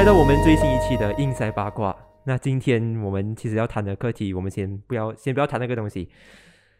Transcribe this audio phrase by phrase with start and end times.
[0.00, 1.94] 来到我们最新一期的硬塞八卦。
[2.24, 6.08] 那今天我们其实要谈的课题，我们先不要先不要谈那个东西，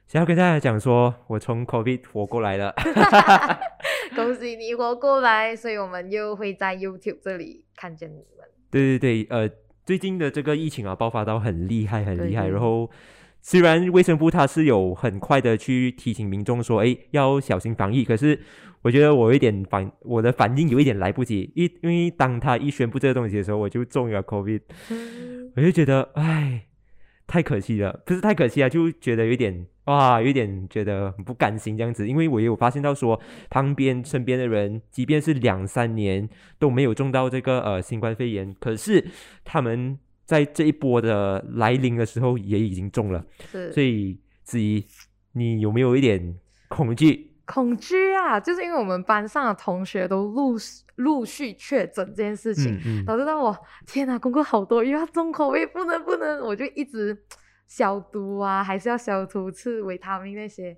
[0.07, 2.75] 想要跟大家讲说，我从 COVID 活过来了。
[4.17, 8.49] 恭喜你活过来，所以我们又会在 YouTube 这里看见你们。
[8.71, 9.51] 对对对，呃，
[9.85, 12.45] 最近的这个疫情啊，爆发到很厉害，很厉害。
[12.45, 12.91] 对对然后
[13.43, 18.41] 虽然卫生部它是有很快的去提醒民众说，哎，要小心防疫，可是
[18.83, 25.53] 我觉得我有一点反，我的反应有一点来不及，因因为当他一宣布这个东西的时候，我就中了 COVID，嗯。
[25.57, 26.67] 我就觉得，哎，
[27.27, 36.29] 太可惜了，不是太可惜啊，就觉得有点哇，有点觉得很不甘心这样子，因为我也有发现到说，旁边身边的人，即便是两三年
[36.61, 39.05] 都没有中到这个呃新冠肺炎，可是
[39.45, 43.27] 他们在这一波的来临的时候也已经中了，
[43.73, 44.85] 所以子怡，
[45.33, 46.37] 你有没有一点
[46.69, 47.30] 恐惧？
[47.53, 57.25] 恐惧啊，就是因为我们班上的同学都陆续陆续确诊这件事情，嗯嗯，导致到我天哪，功课好多，又要重口味，不能不能，我就一直
[57.67, 60.77] 消毒啊，还是要消毒吃维他命那些。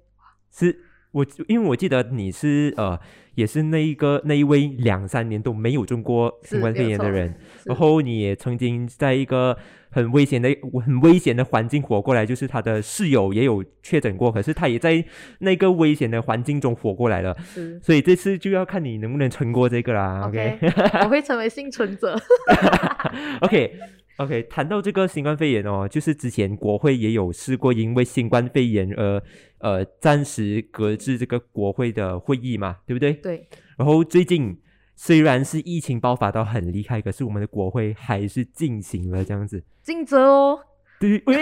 [0.50, 0.78] 是
[1.12, 2.98] 我，因为我记得你是呃，
[3.34, 9.56] 也是那一个那一位两三年都没有中过新冠肺炎的人，然后你也曾经在一个
[9.90, 10.48] 很危险的、
[10.84, 15.04] 很危险的环境活过来，就是他的室友也有确诊过，可是他也在
[15.40, 20.26] 那个危险的环境中活过来了，是所以这次就要看你能不能撑过这个啦。
[20.26, 22.18] OK，OK 我会成为幸存者。
[23.42, 23.78] OK
[24.22, 29.22] OK，谈到这个新冠肺炎哦，就是之前国会也有试过因为新冠肺炎而
[29.58, 33.14] 呃暂时搁置这个国会的会议嘛，对不对？
[33.14, 34.56] 对，然后最近
[34.94, 39.64] 虽然是疫情爆发到很厉害，可是我们的国会还是进行了这样子。
[39.82, 40.60] 尽责哦。
[41.00, 41.36] 对，喂，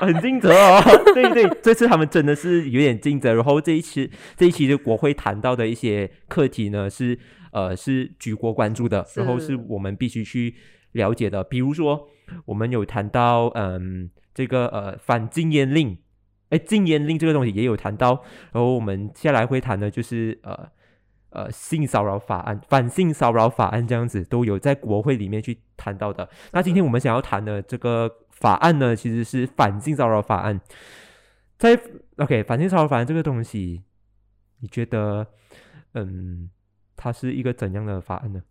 [0.00, 0.82] 很尽责哦。
[1.14, 3.32] 对对，这次他们真的是有点尽责。
[3.32, 7.16] 然后这一期这一期的国会谈到的一些课题呢，是
[7.52, 10.52] 呃是举国关注的，然后是是我们必须去
[10.92, 11.42] 了解的。
[11.44, 12.08] 比如说，
[12.46, 15.98] 我们有谈到嗯这个呃反禁烟令，
[16.48, 18.22] 哎禁烟令这个东西也有谈到。
[18.52, 20.70] 然后我们接下来会谈的就是呃。
[21.32, 26.28] 呃，性骚扰法案、反性骚扰法案这样子都有在国会里面去谈到的。
[26.50, 30.60] 那今天我们想要谈的这个法案呢，其实是反性骚扰法案。
[31.56, 31.80] 在
[32.16, 33.84] OK，反性骚扰法案这个东西，
[34.58, 35.24] 你觉得，
[35.94, 36.50] 嗯，
[36.96, 38.42] 它是一个怎样的法案呢？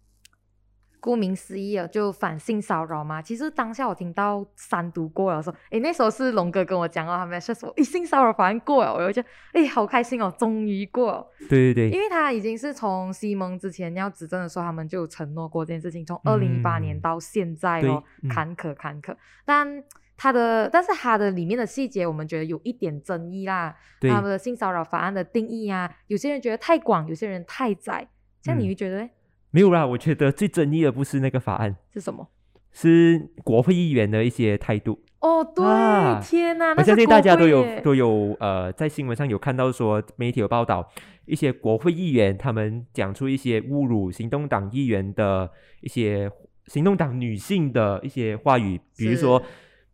[0.99, 3.21] 顾名思义啊，就反性骚扰嘛。
[3.21, 9.21] 其实当下我听到三读过了，说，诶，那时候是龙哥跟我讲哦，他们说说，诶，性骚扰法案过了，我就觉
[9.53, 11.27] 得，诶，好开心哦，终于过了。
[11.49, 19.15] 对对对，因为他已经是从西蒙之前要执政的时候，他们就有承诺过这件事情，从二零一八年嗯到现在对哦，嗯坎坷坎坷。
[19.45, 19.83] 但
[20.17, 23.73] 他的，但是他的里面的细节，我们觉得有一点争议啦。
[24.01, 28.07] 他们的性骚扰法案的定义啊，有些人觉得太广，有些人太窄。
[28.41, 29.09] 这样你嗯会觉得诶
[29.51, 29.85] 没有啦。
[29.85, 32.27] 我觉得最争议的不是那个法案，是什么？
[32.71, 34.99] 是国会议员的一些态度。
[35.19, 40.89] 哦，对，啊天哪，我相信大家都有都有呃，在新闻上有看到说，媒体有报道
[41.25, 45.49] 一些国会议员他们讲出一些侮辱行动党议员的
[45.81, 46.31] 一些
[46.67, 49.41] 行动党女性的一些话语，比如说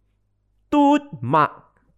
[0.69, 1.49] “嘟妈”。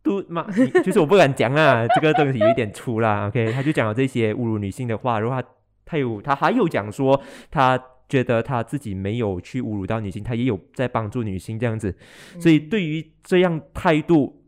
[0.04, 0.50] 嘟妈，
[0.86, 3.28] 就是我不敢讲啊，这个东西有一点粗啦。
[3.28, 5.46] OK，他就讲了这些侮辱女性的话，然后他
[5.88, 11.98] 他有他还有讲说，他觉得他自己没有去侮辱到女性，他也有在帮助女性这样子。
[12.40, 14.44] 所以嗯对于这样态度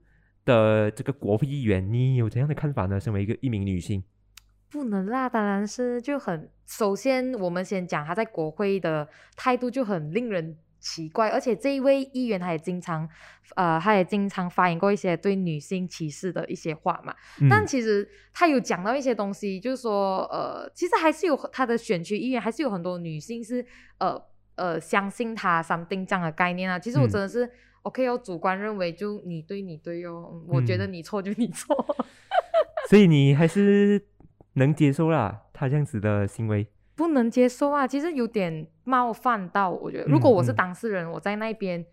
[0.45, 2.99] 的这个国会议员，你有怎样的看法呢？
[2.99, 4.03] 身为一个一名女性，
[4.69, 6.49] 不能啦，当然是就很。
[6.65, 13.07] 首先，我们先讲他在国会的态度就很令人奇怪，而且这一位议员他也经常，
[13.55, 17.13] 呃，他也经常发言过一些对女性歧视的一些话嘛。
[17.49, 23.65] 但嗯其实他有讲到一些东西，就是说，呃，其实还是有他的选区议员，还是有很多女性是，
[23.97, 24.21] 呃
[24.55, 26.79] 呃，相信他 something 这样的概念啊。
[26.79, 27.49] 其实我嗯真的是、
[27.83, 31.75] OK 哦，主观认为就你对你对哦，嗯我觉得嗯你错就你错。
[32.89, 34.01] 所以你还是
[34.53, 36.67] 能接受啦，他这样子的行为。
[36.99, 37.87] 不能接受啊！
[37.87, 41.85] 其实有点冒犯到，我觉得，如果我是当事人，我在那边，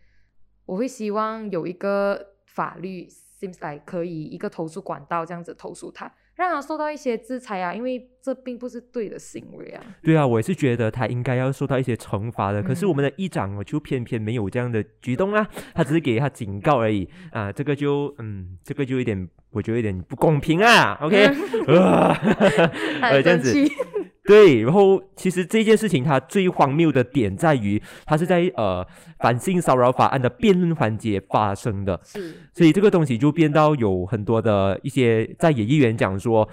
[0.65, 3.07] 我会希望有一个法律
[3.41, 9.81] ，seems like 可以一个投诉管道这样子投诉他，让他受到一些制裁啊，因为这并不是对的行为啊。
[10.03, 12.61] 对啊，我也是觉得他应该要受到一些惩罚的。
[12.61, 20.99] 可是我们的议长哦，就偏偏没有这样的举动啦，他只是给他警告而已啊，这个就嗯，这个就有点，我觉得有点不公平啊。
[21.01, 21.17] OK，
[23.01, 23.55] 呃，这样子
[24.27, 28.87] 对，然后其实这件事情它最荒谬的点在于，它是在呃
[29.21, 36.49] 反性骚扰法案的辩论环节发生的，是所以这个东西就变到有很多的一些在野议员讲说，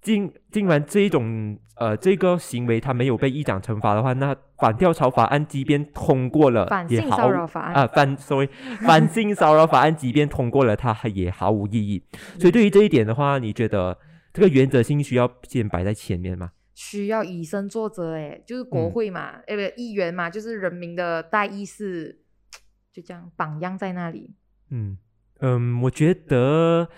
[0.00, 8.48] 竟竟然这一种呃这个行为他没有被议长惩罚的话，那反跳槽法案即便通过了，反性也毫骚扰法案啊反 sorry
[8.84, 12.02] 反性骚扰法案即便通过了，它也毫无意义。
[12.38, 13.96] 所以对于这一点的话，你觉得
[14.32, 16.50] 这个原则性需要先摆在前面吗？
[16.80, 22.20] 需要以身作则，哎，就是国嗯会嘛，呃、不，议员嘛，就是人民的代议士，
[22.92, 24.30] 就这样榜样在那里。
[24.70, 24.96] 嗯
[25.40, 26.88] 嗯，我觉得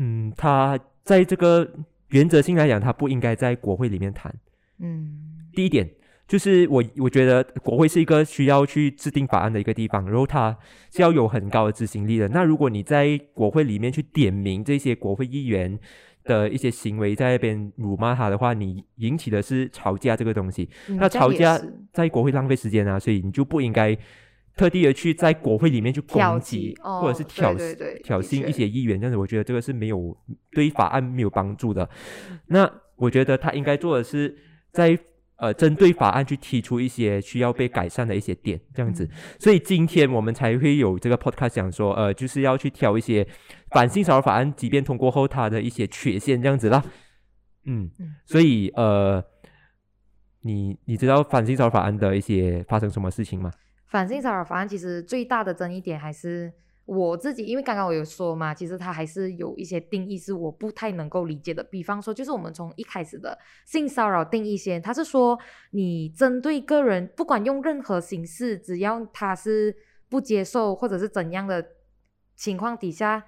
[0.00, 1.76] 嗯，他在这个
[2.08, 4.34] 原则性来讲，他不应该在国会里面谈。
[4.80, 5.88] 嗯第一点
[6.26, 10.58] 就是我我觉得国会是一个需要去制定法案的一个地方，然后它
[10.90, 12.26] 是要有很高的执行力的。
[12.30, 15.78] 那如果你在国会里面去点名这些国会议员
[16.24, 20.68] 的一些行为，在那边辱骂他的话，你引起的是吵架这个东西。
[20.88, 21.60] 嗯那吵架
[21.92, 23.96] 在国会浪费时间啊，所以你就不应该
[24.56, 27.54] 特地的去在国会里面去攻击或者是挑
[28.02, 30.16] 挑衅一些议员，这样子我觉得这个是没有
[30.52, 31.88] 对法案没有帮助的。
[32.46, 34.36] 那我觉得他应该做的是
[34.70, 34.98] 在
[35.36, 39.08] 呃针对法案去提出一些需要被改善的一些点，这样子。
[39.38, 43.26] 所以今天我们才会有这个 podcast 讲说，呃，就是要去挑一些
[43.70, 46.82] 反性骚扰法案，即便通过后它的一些缺陷，这样子啦。
[47.66, 49.24] 嗯嗯，所以呃，
[50.42, 53.50] 你你知道反性骚扰法案的一些发生什么事情吗？
[53.86, 56.52] 反性骚扰法案其实最大的争议点还是
[56.86, 61.62] 我自己，因为刚刚我有说嘛，其实他还是有一些定义是我不太能够理解的。
[61.64, 65.38] 比方说，就是我们从一开始的性骚扰定义先，他是说
[65.70, 69.74] 你针对个人，不管用任何形式，只要他是
[70.08, 71.66] 不接受或者是怎样的
[72.36, 73.24] 情况底下。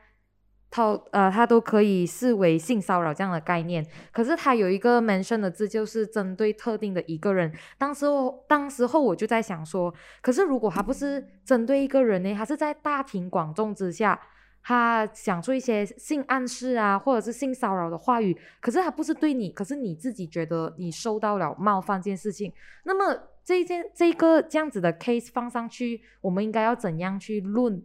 [0.77, 3.83] 他呃，他都可以视为性骚扰这样的概念，
[4.13, 7.51] 可是他有一个 mention 的字，就是针对特定的一个人。
[7.79, 9.91] 当时候，当时候我就在想说，
[10.21, 14.21] 可是如果他不是针对一个人呢，他是在大庭广众之下，
[14.63, 22.53] 他讲出一些性暗示啊，或者是性骚扰的话语，可是他不是对你，可是你自己觉得你受到了冒犯这件事情，
[22.85, 27.83] 那么这一件这个这样子的 case 放上去，我们应该要怎样去论？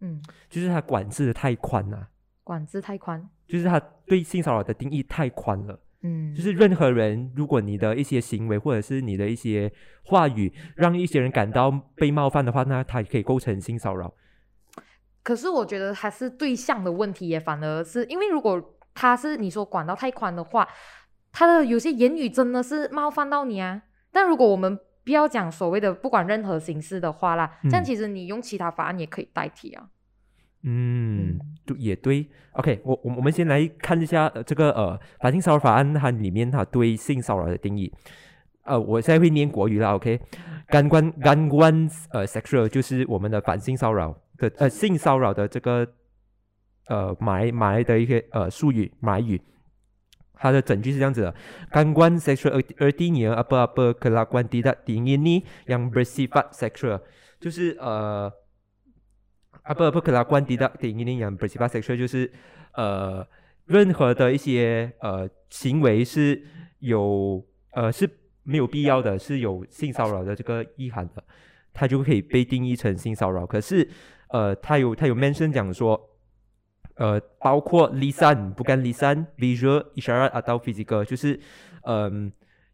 [0.00, 2.08] 嗯，就是他管制的太宽了、
[2.42, 5.78] 管制太宽，就是他对性骚扰的定义太宽了。
[6.02, 9.70] 嗯，就是任何人，如果你的一些行为或者是你的一些
[10.04, 14.14] 话语，让一些人感到被冒犯的话，那他也可以构成性骚扰。
[15.22, 20.66] 可是我觉得还是对象的问题，也反而是因为如果他是你说管到太宽的话，
[21.30, 23.82] 他的有些言语真的是冒犯到你啊。
[24.10, 24.78] 但如果我们
[25.10, 29.90] 不要讲所谓的不管任何形式的话啦，这样嗯其实你用其他法案也可以代替啊。
[30.62, 32.28] 嗯嗯，对，也对。
[32.52, 37.92] OK，我我我们先来看一下、呃、这个呃反性骚扰法案它里面它对性骚扰的定义。
[38.62, 40.20] 呃，我现在会念国语了，OK。
[40.68, 45.84] 干官干官呃 sexual 就是我们的反性骚扰的呃性骚扰的这个
[46.86, 49.42] 呃马来马来的一些呃术语马来语。
[50.40, 51.34] 它的整句是这样子的
[51.70, 57.04] ：gangguan seksual artinya apa-apa kelakuan tidak diingini yang bersifat seksual，
[57.38, 58.32] 就是呃
[59.68, 62.32] apa-apa kelakuan tidak diingini yang bersifat seksual，就是
[62.72, 63.20] 呃
[63.66, 66.42] 任何的一些呃行为是
[66.78, 68.08] 有呃是
[68.42, 71.22] 没有必要的，是有性骚扰的这个意涵的，
[71.74, 73.44] 它就可以被定义成性骚扰。
[73.44, 73.86] 可是
[74.30, 76.08] 呃，它有它有 mention 讲说。
[77.00, 81.40] 呃，包括 lisan bukan lisan visual isyarat atau physical，就是
[81.84, 82.30] 嗯、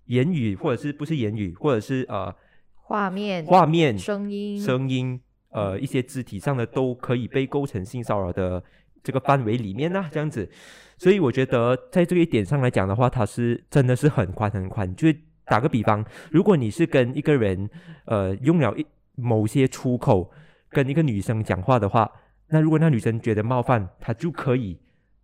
[0.07, 2.35] 言语或者是不是言语，或者是呃
[2.75, 8.61] 画面、画面、声音、声音，呃一些肢体上的都可以被构成性骚扰的
[9.05, 10.51] 这个范围里面呢、这样子。
[10.99, 14.93] 所以我觉得在这一点上来讲的话，它是真的是很宽很宽。
[14.97, 15.07] 就
[15.45, 17.71] 打个比方，如果你是跟一个人
[18.07, 20.33] 呃用了一某些出口
[20.69, 22.11] 跟一个女生讲话的话，
[22.49, 24.79] 那如果那女生觉得冒犯，她就可以，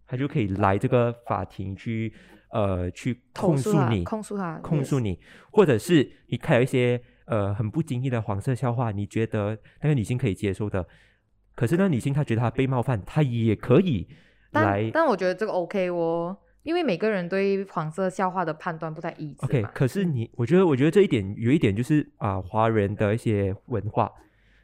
[0.07, 2.12] 她就可以来这个法庭去
[2.50, 5.19] 呃去控诉你，控诉她，控诉 yes 你，
[5.52, 10.85] 或者是你看有一些呃很不经意的黄色笑话，你觉得那个女性可以接受的，
[11.55, 14.09] 可是那女性她觉得她被冒犯，她也可以
[14.50, 19.62] 但来但我觉得这个 OK 哦，因为每个人对黄色笑话的判断不太一致 OK。
[19.73, 24.11] 可是你，我觉得我觉得这一点有一点就是啊、华人的一些文化。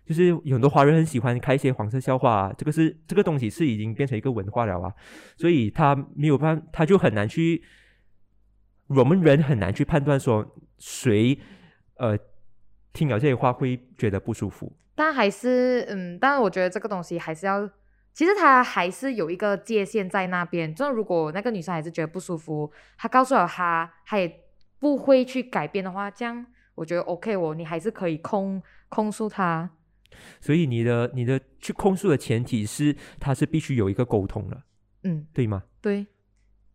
[0.08, 4.90] 就是有很多华人很喜欢开一些黄色笑话、啊，这个是这个东西是已经变成一个文化了啊，
[5.36, 7.62] 所以他没有办法，他就很难去，
[8.86, 11.38] 我们人很难去判断说谁
[11.96, 12.18] 呃
[12.94, 14.72] 听了这些话会觉得不舒服。
[14.94, 17.68] 但还是嗯，但我觉得这个东西还是要，
[18.14, 20.74] 其实它还是有一个界限在那边。
[20.74, 24.40] 就是如果那个女生还是觉得不舒服，她告诉了他，他也
[24.78, 29.68] 不会去改变的话，这样我觉得 OK 哦，你还是可以控控诉他。
[30.40, 34.62] 所以你的你的去控诉的前提是他是必须有一个沟通的，
[35.04, 35.62] 嗯，对吗？
[35.80, 36.06] 对，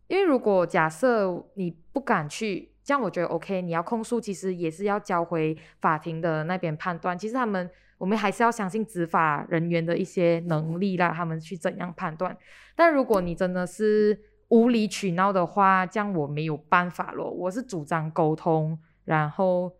[0.08, 7.16] 因为如果假设你不敢去，这样我觉得 OK，你要控诉，其实也是要交回法庭的那边判断。
[7.16, 12.36] 其实他们，我们还是要相信执法人员的一些能力啦，他们去怎样判断。
[12.74, 17.30] 但如果你真的是无理取闹的话，这样我没有办法咯。
[17.30, 19.72] 我是主张沟通，然后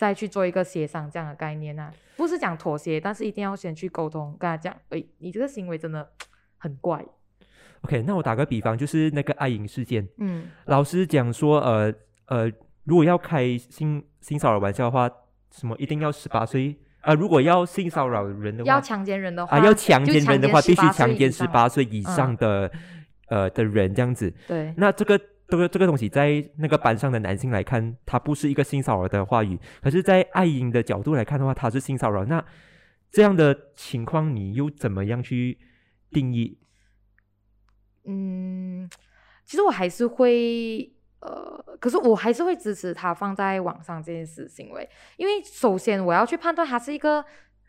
[0.00, 6.08] 再去做一个协商这样的概念啊，不是讲妥协，但是一定要先去沟通，跟他讲，哎，你这个行为真的
[6.56, 7.04] 很怪。
[7.82, 11.92] OK，那我打个比方，就是那个爱影事件，嗯老师讲说，呃
[12.28, 12.50] 呃，
[12.84, 15.06] 如果要开性性骚扰玩笑的话，
[15.50, 22.72] 什么一定要十八岁啊、如果要性骚扰人的话，要强奸人的话，啊，要强奸人的话，必须强奸十八岁以嗯上的、
[23.28, 24.32] 呃的人这样子。
[24.48, 32.24] 对，那这个这个这个东西，在那个班上的男性来看，他不是一个性骚扰的话语，可是，在爱英的角度来看的话，他是性骚扰。
[32.24, 32.44] 那
[33.10, 35.58] 这样的情况，你又怎么样去
[36.10, 36.58] 定义？
[38.06, 38.88] 嗯，
[39.44, 47.24] 其实我还是会，呃，可是我还是会支持他放在网上这件事行为，因为首先我要去判断他是一个，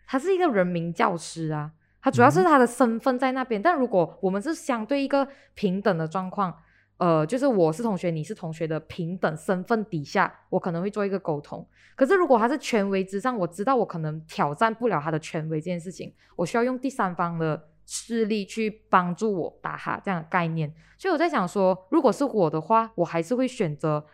[0.06, 1.72] 他是一个人民教师啊，
[2.02, 6.56] 他主要是嗯他的身份在那边，但如果我们是相对一个平等的状况。
[7.02, 11.68] 呃，就是我是同学，你是同学的平等身份底下，我可能会做一个沟通。
[11.96, 20.72] 可是如果他是权威之上，我知道我可能挑战不了他的权威这件事情，我需要用第三方的势力去帮助我打哈这样的概念。
[20.96, 24.06] 所以我在想说，如果是我的话，我还是会选择，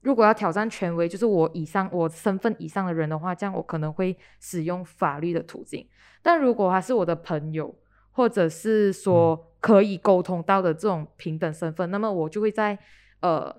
[0.00, 5.86] 如果要挑战权威，就是我以上我身份以上的人的话，这样我可能会使用法律的途径。
[6.22, 7.74] 但如果他是我的朋友，
[8.12, 12.78] 或者是说可以沟通到的这种平等身份，那么我就会在
[13.20, 13.54] 呃，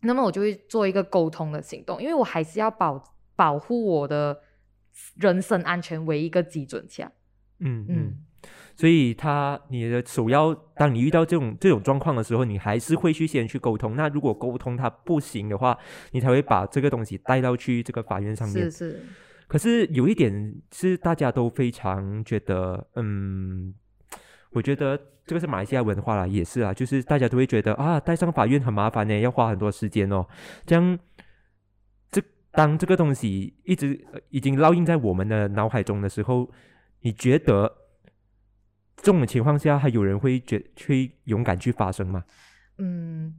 [0.00, 3.02] 那么我就会做一个沟通的行动，因为我还是要保
[3.34, 4.40] 保护我的
[5.16, 7.10] 人身安全为一个基准下。
[7.60, 8.16] 嗯嗯嗯。
[8.76, 13.96] 所以他你的首要，当你遇到这种这种状况的时候，你还是会去先去沟通。
[13.96, 15.76] 那如果沟通他不行的话，
[16.12, 18.70] 你才会把这个东西带到去这个法院上面是。
[18.70, 19.02] 是，
[19.46, 23.74] 可是有一点是大家都非常觉得，嗯，
[24.50, 30.26] 我觉得这个是马来西亚文化啦，也是啊，就是大家都会觉得啊，带上法院很麻烦呢，要花很多时间哦。
[30.64, 30.98] 这样，
[32.10, 36.50] 这当这个东西一直、已经烙印在我们的脑海中的时候，
[37.00, 37.72] 你觉得
[38.96, 42.24] 这种情况下还有人会觉会勇敢去发声吗？
[42.78, 43.34] 嗯，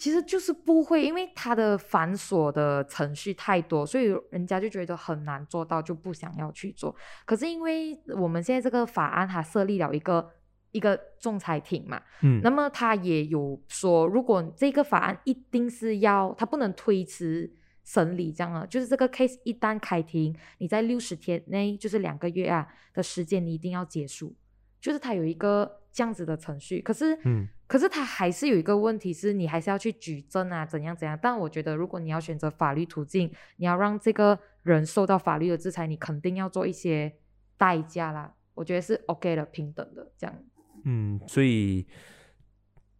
[0.00, 6.96] 其实就是不会，因为它的繁琐的程序太多，所以人家就觉得很难做到，就不想要去做。
[7.26, 10.30] 可是因为我们现在这个法案它设立了一个
[10.72, 17.52] 一个仲裁庭嘛，嗯那么他也有说，如果这个法案一定是要，他不能推迟
[17.84, 24.34] 审理，这样啊，就是这个 case 一旦开庭，你在六十天内，就是两个月啊的时间，你一定要结束，
[24.80, 26.80] 就是它有一个这样子的程序。
[26.80, 31.18] 可是，嗯可是它还是有一个问题是，你还是要去举证啊，怎样怎样。
[31.22, 37.12] 但我觉得，如果你要选择法律途径，你要让这个人受到法律的制裁，你肯定要做一些
[37.56, 38.34] 代价啦。
[38.54, 40.36] 我觉得是 OK 的，平等的这样。
[40.84, 41.86] 嗯，所以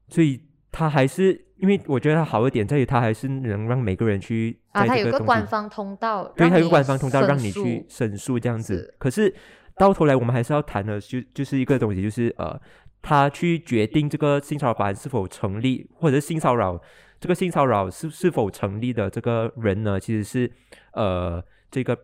[0.09, 8.95] 所以他还是因为我觉得他好一点在于他还是能让每个人去啊，在它有一个官方通道，对，让你它有个官方通道申让你去申诉这样子是。
[8.99, 9.35] 可是
[9.77, 12.61] 到头来，我们还是要谈的就就是一个东西，就是呃，
[13.03, 16.81] 他去决定这个性骚扰法是否成立，或者是性骚扰
[17.19, 20.51] 这个性骚扰是是否成立的这个人呢，其实是
[20.93, 21.99] 呃这个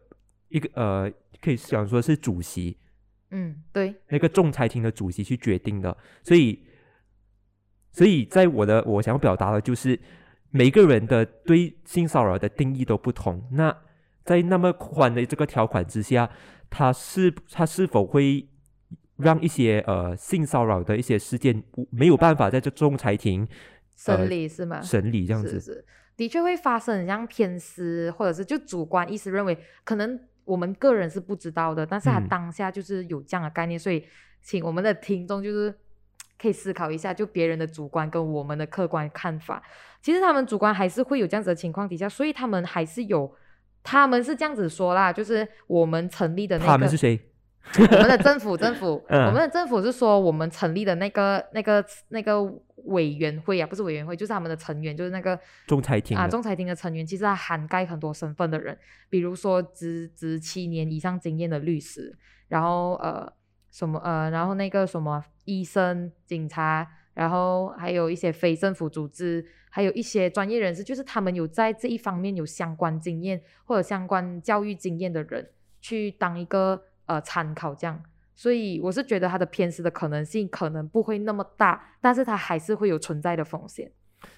[0.49, 1.11] 一个呃
[1.41, 2.77] 可以想说是主席，
[3.31, 6.65] 嗯，对，那个仲裁庭的主席去决定的，所以，
[7.93, 9.99] 所以在我的我想表达的就是，
[10.51, 13.47] 每个人的对性骚扰的定义都不同。
[13.53, 13.77] 那
[14.25, 16.31] 在那么宽的这个条款之下，
[16.69, 18.49] 他是他是否会
[19.17, 23.43] 让一些呃性骚扰的一些事件没有办法在这仲裁庭
[24.07, 24.81] 呃审理是吗？
[24.81, 25.59] 审理这样子？
[25.59, 25.85] 是是，
[26.17, 34.05] 的确会发生很像偏私，或者是就主观意识认为，可能我们个人是不知道的，但是他嗯当下就是有这样的概念，所以
[34.43, 35.75] 请我们的听众就是
[36.39, 39.63] 可以思考一下，就别人的主观跟我们的客观看法，
[40.03, 43.35] 其实他们主观还是会有这样子的情况底下，所以他们还是有，
[43.83, 47.19] 他们是这样子说啦，就是我们成立的那个，他们是谁？
[47.79, 49.27] 我们的政府，政府， 嗯。
[49.27, 52.43] 我们的政府是说，我们成立的那个、那个、那个
[52.85, 58.79] 委员会啊，不是委员会，就是他们的成员，就是那个啊，仲裁庭啊仲裁庭的成员，其实它涵盖很多身份的人，
[59.11, 62.17] 比如说职职七年以上经验的律师，
[62.49, 63.31] 然后呃
[63.71, 78.01] 什么呃，然后那个什么医生、警察，然后还有一些非政府组织，还有一些专业人士，就是他们有在这一方面有相关经验或者相关教育经验的人，去当一个呃参考这样。
[78.35, 83.91] 所以我是觉得他的偏私的可能性可能不会那么大，但是他还是会有存在的风险。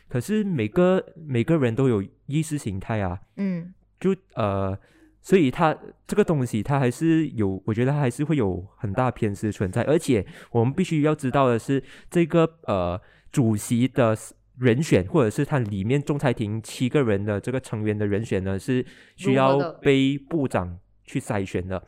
[0.08, 4.78] 可是每个每个人都有意识形态啊，嗯就呃，
[5.20, 13.00] 所以他这个东西他还是有，我觉得他还是会有很大偏私存在，而且我们必须要知道的是，这个呃
[13.32, 14.16] 主席的
[14.58, 18.84] 人选，或者是他里面仲裁庭七个人的这个成员的人选呢，是
[19.16, 20.78] 需要被部长
[21.09, 21.83] 去筛选的。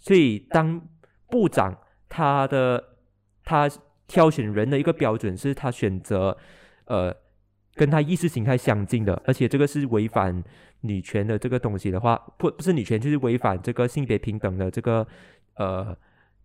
[0.00, 0.80] 所以当
[1.28, 2.82] 部长他的
[3.44, 3.70] 他
[4.08, 6.36] 挑选人的一个标准是他选择
[6.86, 7.14] 呃
[7.74, 10.42] 跟他意识形态相近的，而且这个是违反
[10.80, 15.06] 女权的这个东西的话，不不是女权，就是违反这个性别平等的这个
[15.54, 15.96] 呃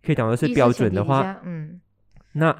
[0.02, 1.80] 可以讲的是标准的话，嗯。
[2.32, 2.54] 那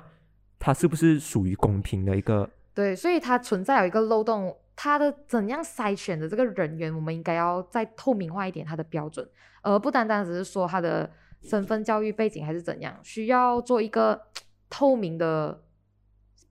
[0.59, 2.51] 他是不是属于公平的一个？
[2.75, 9.29] 对，所以它存在有一个漏洞，它的怎样筛选的这个人员，我们应该要再透明化一点他的标准，
[9.61, 11.11] 而不单单只是说他的
[11.43, 14.23] 身份、教育背景还是怎样，需要做一个
[14.71, 15.65] 透明的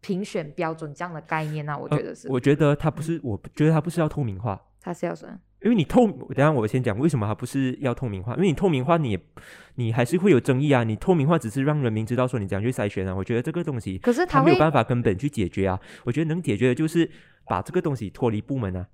[0.01, 5.39] 评选标准这样的概念啊，我觉得是，呃我觉得他不是，我觉得他不是要透明化，他是要什么？
[5.61, 9.19] 因为你透，等下我先讲为什么它不是要透明化，因为你透明化你也
[9.75, 17.09] 你还是会有争议啊，你透明化只是让人民知道说你怎样去筛选啊，我觉得这个东西可是它会，它没有办法根本去解决啊，我觉得能解决的就是
[17.49, 18.87] 把这个东西脱离部门啊，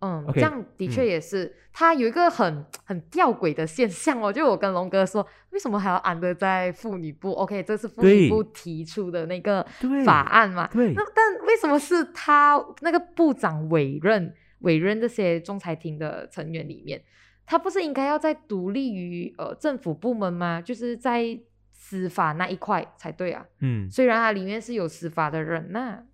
[0.00, 9.66] 嗯这样的确也是，它有一个很 很吊诡的现象哦，就我跟龙哥说，为什么还要安的在妇女部？OK，这是妇女部提出的那个
[10.04, 17.02] 法案嘛，对那但为什么是他那个部长委任委任这些仲裁庭的成员里面，
[17.46, 20.60] 他不是应该要在独立于呃政府部门吗？
[20.60, 21.38] 就是在
[21.72, 23.46] 司法那一块才对啊。
[23.60, 23.88] 嗯。
[23.90, 26.06] 虽然它里面是有司法的人呐、嗯，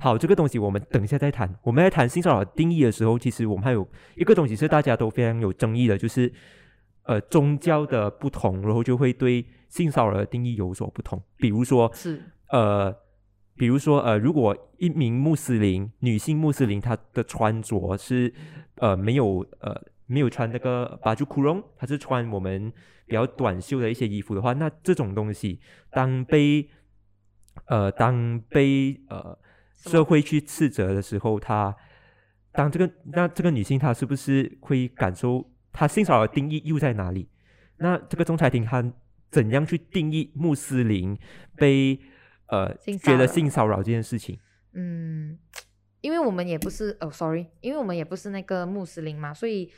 [0.00, 1.54] 好，这个东西我们等一下再谈。
[1.62, 6.32] 我们在谈性骚扰定义的时候，其实我们还有一个东西是大家都非常有争议的，就是
[7.04, 11.22] 呃宗教的不同，然后就会对性骚扰的定义有所不同。
[11.36, 12.92] 比如说是呃，
[13.56, 18.32] 比如说呃，如果一名穆斯林女性穆斯林她的穿着是
[18.76, 22.72] 呃没有呃没有穿那个巴朱库隆，她是穿我们
[23.06, 25.60] 比较短袖的一些衣服的话，那这种东西
[25.90, 26.68] 当被
[27.66, 29.38] 呃当被呃
[29.78, 31.74] 社会去斥责的时候，她
[32.52, 37.28] 当这个那这个女性她是不是会感受她性骚扰的定义又在哪里？
[37.76, 38.84] 那这个仲裁庭他
[39.30, 41.16] 怎样去定义穆斯林
[41.54, 42.00] 被
[42.46, 44.36] 呃觉得性骚扰这件事情？
[44.72, 45.38] 嗯，
[46.00, 49.70] 因为我们也不是哦，sorry，因为我们也不是那个穆斯林嘛，所以，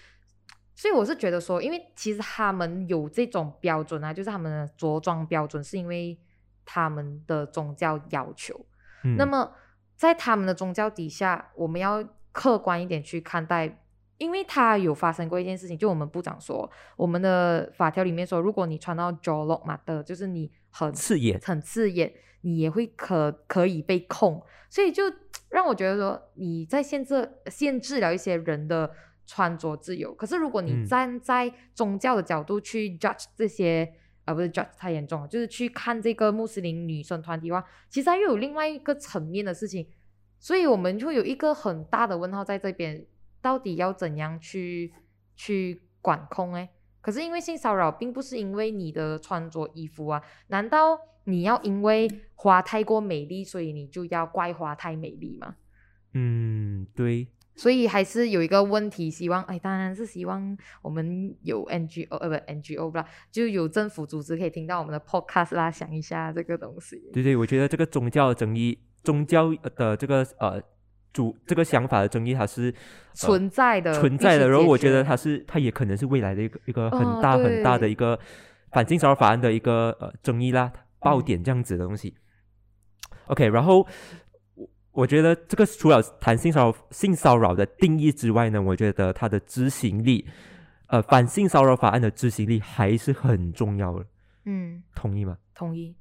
[0.74, 6.18] 所以我是觉得说，因为其实他们有这种标准啊，就是他们的着装标准，是因为
[6.64, 8.64] 他们的宗教要求。
[9.04, 9.52] 嗯，那么
[10.00, 13.82] 在他们的宗教底下，我们要客观一点去看待，
[14.16, 22.10] 因为他有发生过一件事情，就我们部长说，我们的法条里面说，如果你穿到 jolok 嘛的，就是你很刺眼，很刺眼，
[22.40, 25.02] 你也会可可以被控，所以就
[25.50, 28.90] 让我觉得说你在限制限制了一些人的
[29.26, 30.14] 穿着自由。
[30.14, 33.92] 可是如果你嗯站在宗教的角度去 judge 这些，
[34.24, 39.86] 啊不是 judge 太严重了，就是去看这个穆斯林女生团体的话，其实它又有另外一个层面的事情，
[40.38, 43.06] 所以我们就有一个很大的问号在这边，
[43.40, 44.92] 到底要怎样去
[45.34, 46.70] 去管控哎？
[47.00, 55.56] 可是因为性骚扰并不是因为你的穿着衣服啊，难道你要因为花太过美丽，所以你就要怪花太美丽吗？
[56.12, 66.96] 嗯，对，所以还是有一个问题，希望哎，当然是希望我们有 NGO 呃不 NGO 吧，就有政府组织可以听到我们的 podcast 啦，想一下这个东西。
[67.12, 70.62] 对对，我觉得这个宗教的争议，宗教的这个呃
[71.12, 72.74] 主这个想法的争议，它是、呃
[73.14, 74.48] 存在的，存在的。
[74.48, 78.18] 然后我觉得它它是，它也可能是未来的一个一个哦很大很大的一个
[78.70, 82.14] 反性骚扰法案的一个呃争议啦，爆点这样子的东西。
[83.26, 83.86] OK，然后
[84.92, 90.26] 我我觉得这个除了谈性骚扰性骚扰的定义之外呢，我觉得它的执行力，
[90.88, 94.06] 呃，反性骚扰法案的执行力还是很重要的，
[94.44, 95.38] 嗯，同意吗？
[95.54, 95.94] 同意。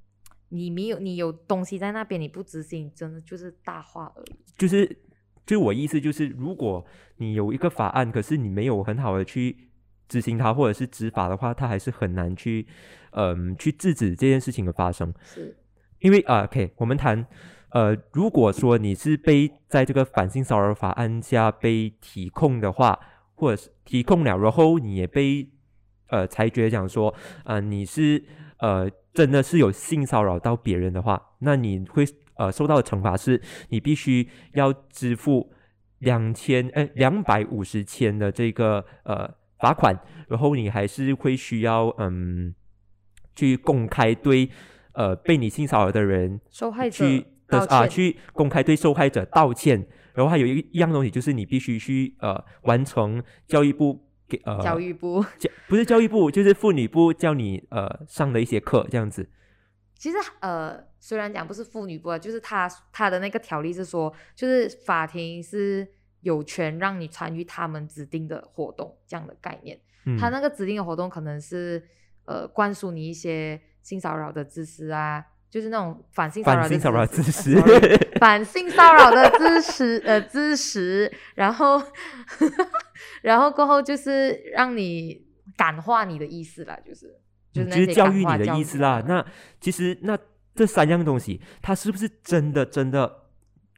[0.51, 4.35] 你没有你有东西在那边，你不执行，真的就是大话而已。
[4.57, 4.97] 就是，
[5.45, 6.83] 就我意思就是，如果
[7.17, 9.69] 你有一个法案，可是你没有很好的去
[10.07, 12.65] 执行它，或者是执法的话，它还是很难去，
[13.11, 15.13] 嗯，去制止这件事情的发生。
[15.23, 15.55] 是，
[15.99, 17.23] 因为啊，OK，我们谈，
[17.71, 22.99] 呃，如果说你是被在这个反性骚扰法案下被提控的话，
[23.35, 25.47] 或者是提控了，然后你也被
[26.07, 27.13] 呃裁决讲说，
[27.45, 28.23] 呃，你是
[28.57, 32.03] 呃真的是有性骚扰到别人的话，那你会
[32.35, 35.51] 呃受到的惩罚是，你必须要支付
[35.99, 39.29] 两千哎两百五十千的这个呃
[39.59, 39.95] 罚款，
[40.27, 42.53] 然后你还是会需要嗯
[43.35, 44.49] 去公开对
[44.93, 55.23] 呃被你性骚扰的人受害者去的啊去公开对受害者道歉，然后还有一一样东西就是你必须去呃完成教育部给呃教育部。
[55.37, 59.29] 教不是教育部就是妇女部叫你呃上的一些课这样子。
[59.95, 65.85] 其实呃，虽然讲不是妇女部啊，就是他他的那个条例是说，就是法庭是
[66.21, 69.77] 有权让你参与他们指定的活动这样的概念。
[70.05, 71.83] 嗯，他那个指定的活动可能是
[72.23, 77.59] 呃灌输你一些性骚扰的知识啊，就是那种反性骚扰性骚扰知识
[78.19, 81.81] 反性骚扰的知识呃知识，然后
[83.21, 85.25] 然后过后就是让你
[85.57, 87.19] 感化你的意思啦，就是
[87.51, 89.03] 就是教育你的意思啦。
[89.07, 89.25] 那
[89.59, 90.17] 其实那
[90.53, 93.23] 这三样东西，它是不是真的真的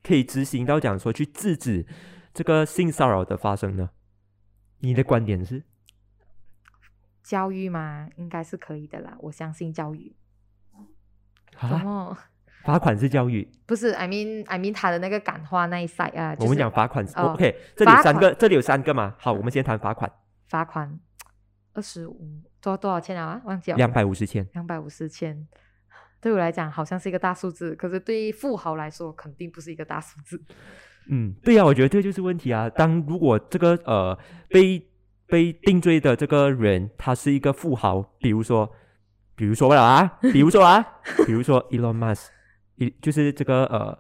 [0.03, 1.86] 可以执行到讲说去制止
[2.34, 3.91] 这个性骚扰的发生呢？
[4.79, 5.63] 你的观点是？
[7.23, 10.13] 教育嘛，应该是可以的啦，我相信教育。
[11.59, 12.17] 么？
[12.63, 19.15] 罚款是教育，不是，I mean I mean 他的那个感化那一 side 啊，就是我们讲罚款 OK，这里有三个，这里有三个嘛。
[19.17, 20.11] 好，我们先谈罚款，
[20.47, 20.99] 罚款
[21.73, 23.41] 二十五多多少钱啊？
[23.45, 24.47] 忘记了，两百五十千。
[24.53, 25.47] 两百五十千。
[26.19, 30.39] 对我来讲好像是一个大数字，可是对于富豪来说肯定不是一个大数字。
[31.09, 32.69] 嗯，对呀、我觉得这就是问题啊。
[32.69, 34.15] 当如果这个呃
[34.49, 34.87] 被
[35.25, 38.71] 被定罪的这个人他是一个富豪，比如说，
[39.41, 40.86] 比如说了啊，比如说啊，
[41.25, 42.27] 比如说 Elon Musk，
[42.75, 43.97] 一就是这个呃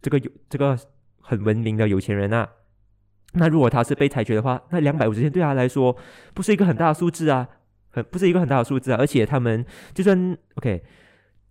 [0.00, 0.78] 这个有这个
[1.20, 2.48] 很文明的有钱人啊。
[3.32, 5.96] 那如果他是被裁决的话，那两百五十天对他来说
[6.32, 7.48] 不是一个很大的数字啊，
[7.90, 8.96] 很不是一个很大的数字啊。
[9.00, 10.84] 而且他们就算 OK，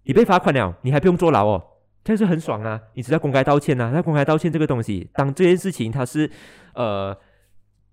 [0.04, 1.62] 你被罚款了，你还不用坐牢哦。
[2.02, 2.80] 这是很爽啊！
[2.94, 6.32] 你只要公开道歉呐、那公开道歉这个东西，当这件事情他是
[6.76, 7.14] 呃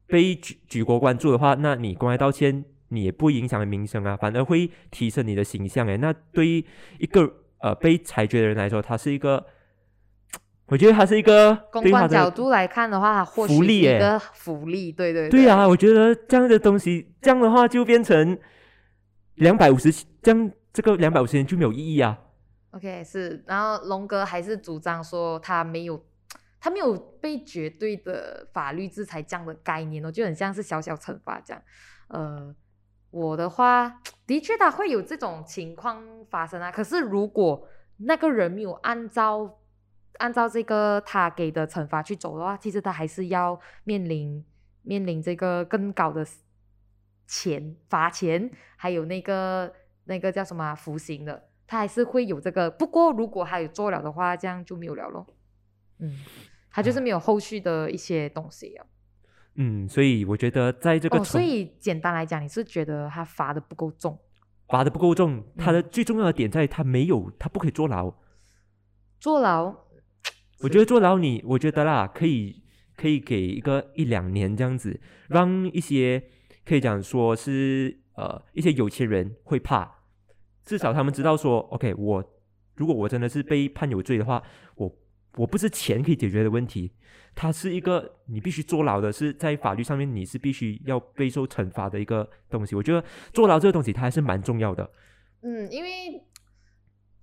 [0.06, 5.96] 被举举国关注的话，那你公开道歉，你也不影响名声啊，反而会提升你的形象诶。
[5.96, 6.64] 那对于
[6.98, 9.44] 一个呃被裁决的人来说，他是一个，
[10.66, 18.38] 我觉得他是一个公关角度来看的话，它或许是福利耶一个福利，对对对啊，我觉得这样的东西，这样的话就变成
[19.36, 22.18] 两百五十，这样这个两百五十元就没有意义啊。
[22.72, 26.04] OK，是，然后龙哥还是主张说他没有，
[26.60, 31.60] 他没有被绝对的法律制裁这样的概念哦，就很像是小小惩罚这样。
[32.06, 32.54] 呃，
[33.10, 36.70] 我的话，的确他会有这种情况发生啊。
[36.70, 37.66] 可是如果
[37.98, 39.58] 那个人没有按照
[40.18, 44.44] 按照这个他给的惩罚去走的话，其实他还是要面临
[44.82, 46.24] 面临这个更高的
[47.26, 49.72] 钱罚钱，还有那个
[50.04, 51.48] 那个叫什么啊服刑的。
[51.66, 55.24] 他还是会有这个，不过如果他有做了的话，这样就没有了咯。
[55.98, 56.18] 嗯，
[56.70, 58.86] 他就是没有后续的一些东西啊。
[59.62, 64.18] 嗯，所以我觉得在这个哦，所以简单来讲，你是觉得他罚的不够重？
[64.68, 68.10] 罚的不够重，他的嗯最重要的点在于他没有，他不可以坐牢。
[69.18, 69.74] 坐牢？
[70.62, 72.62] 我觉得坐牢你，我觉得啦，可以
[72.96, 76.22] 可以给一个一两年这样子，让一些
[76.64, 80.04] 可以讲说是呃一些有钱人会怕，
[80.64, 82.24] 至少他们知道说，OK，我
[82.76, 84.42] 如果我真的是被判有罪的话，
[84.76, 84.90] 我
[85.36, 86.92] 我不是钱可以解决的问题，
[87.34, 92.74] 它是一个你必须坐牢的，是在法律上面你是必须要备受惩罚的一个东西。
[92.74, 94.90] 我觉得坐牢这个东西它还是蛮重要的。
[95.42, 96.22] 嗯，因为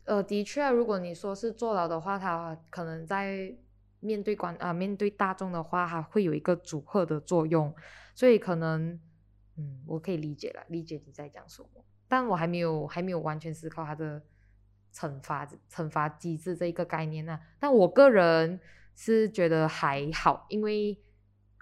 [0.06, 3.54] 呃，的确，如果你说是坐牢的话，他可能在
[4.00, 7.76] 面对观啊、面对大众的话，还会有一个阻吓的作用，
[8.16, 8.98] 所以可能
[9.58, 14.24] 嗯，我可以理解了，理解你在讲什么，但我还没有还没有完全思考它的
[14.98, 18.60] 惩罚惩罚机制这一个概念呢、但我个人
[18.96, 20.98] 是觉得还好，因为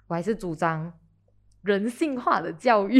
[0.06, 0.90] 我还是主张
[1.60, 2.98] 人性化的教育。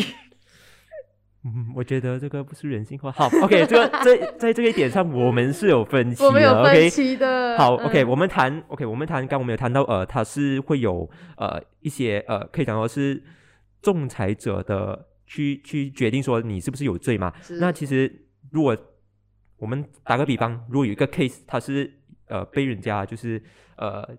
[1.42, 3.10] 嗯，我觉得这个不是人性化。
[3.12, 6.26] 好，OK，这个在在这个一点上，我们是有分歧的。
[6.26, 7.56] 我们有分 OK，歧的。
[7.56, 13.22] 好，OK，嗯我们谈，OK，我们谈，刚刚我们有谈到，呃，它是会有呃一些呃，可以讲说是
[13.80, 17.32] 仲裁者的去去决定说你是不是有罪嘛。
[17.60, 18.76] 那其实如果
[19.58, 21.92] 我们打个比方，如果有一个 case，他是
[22.28, 23.42] 呃被人家就是
[23.76, 24.16] 呃，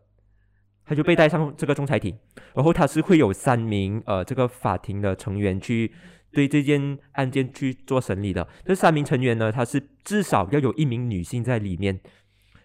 [0.83, 2.17] 他就被带上这个仲裁庭，
[2.53, 5.93] 然后他是会有三名呃这个法庭的成员去
[6.31, 8.47] 对这件案件去做审理的。
[8.65, 11.99] 这三名成员呢，他是至少要有一名女性在里面。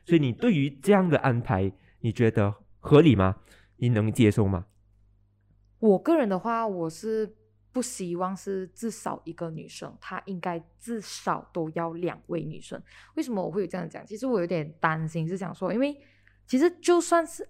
[0.04, 3.36] 所以你对于这样的安排，你觉得合理吗？
[3.76, 4.66] 你能接受吗？
[5.78, 7.34] 我个人的话，我是
[7.72, 12.80] 不希望是至少一个女生，她应该至少都要两位女生。
[13.14, 14.04] 为什么我会有这样讲？
[14.04, 15.96] 其实我有点担心，是想说，因为
[16.46, 17.48] 其实就算是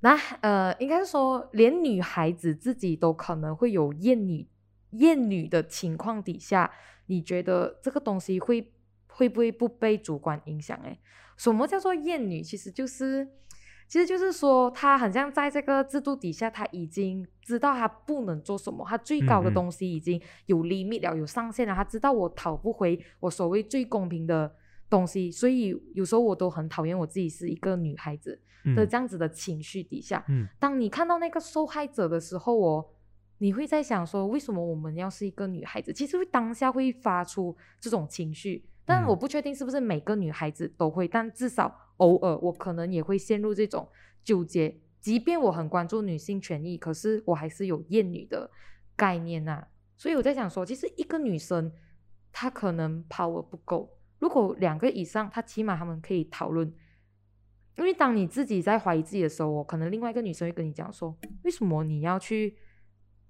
[0.00, 4.46] 那呃，应该是说，连女孩子自己都可能会有厌女
[4.90, 6.70] 厌女的情况底下，
[7.06, 8.72] 你觉得这个东西会
[9.08, 10.78] 会不会不被主观影响？
[10.84, 10.98] 诶，
[11.36, 12.42] 什么叫做厌女？
[12.42, 13.28] 其实就是。
[13.92, 21.74] 其实就是说，他好像在这个制度底下，他已经知道他不能做什么，他最高的东西已经有 limit 了，有上限了。
[21.74, 24.50] 他知道我讨不回我所谓最公平的
[24.88, 28.40] 东西，所以有时候我都很讨厌我自己是一个女孩子
[28.74, 30.24] 的这样子的情绪底下。
[30.58, 32.86] 当你看到那个受害者的时候，哦，
[33.40, 35.92] 你会在想说，为什么我们要是一个女孩子？
[35.92, 41.78] 其实当下会发出这种情绪，但我不确定是不是每个女孩子都会，但至少。
[42.02, 43.88] 偶尔我可能也会陷入这种
[44.24, 48.50] 纠结，即便我很关注女性权益，可是我还是有厌女的
[48.96, 49.64] 概念呐。
[49.96, 51.72] 所以我在想说，其实一个女生
[52.32, 53.88] 她可能 power 不够，
[54.18, 56.74] 如果两个以上，她起码他们可以讨论。
[57.76, 62.56] 因为当你自己在怀疑自己的时候，可能另外一个女生会跟你讲说，为什么你要去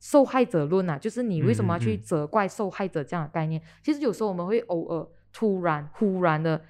[0.01, 0.99] 受害者论啊？
[0.99, 3.61] 就是你为什么要去责怪受害者这样的概念？
[3.85, 6.65] 其实有时候我们会偶尔突然忽然的。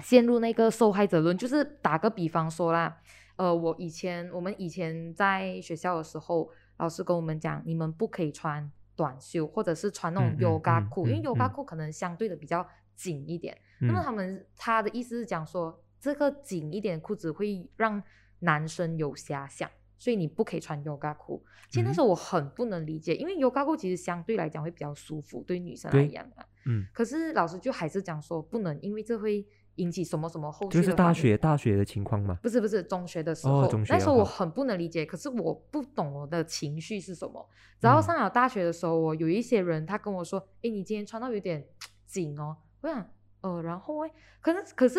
[0.00, 2.98] 陷入那个受害者论，就是打个比方说啦，
[3.36, 13.56] 呃，我以前我们以前在学校的时候，老师跟我们讲，你们不可以穿短袖，或者是穿那种 yoga 裤，因为 yoga 裤可能相对的比较紧一点。
[13.80, 18.02] 那么他们他的意思是讲说，这个紧一点的裤子会让
[18.40, 21.42] 男生有遐想，所以你不可以穿 yoga 裤。
[21.70, 26.46] 其实那时候我很不能理解，因为 yoga 裤其实相对来讲会比较舒服，对女生来讲啊。
[26.66, 26.86] 嗯。
[26.92, 29.46] 可是老师就还是讲说不能，因为这会。
[29.76, 30.78] 引起什么什么后续？
[30.78, 32.38] 就是大学大学的情况吗？
[32.42, 37.48] 不是不是中学的时候，那时候我很不能理解，可是我不懂我的情绪是什么。
[37.80, 41.66] 然后上了大学的时候，我有一些人他跟我说：“哎，你今天穿到有点
[42.06, 43.10] 紧哦。”我想，
[43.40, 44.10] 呃，然后哎，
[44.40, 44.98] 可是可是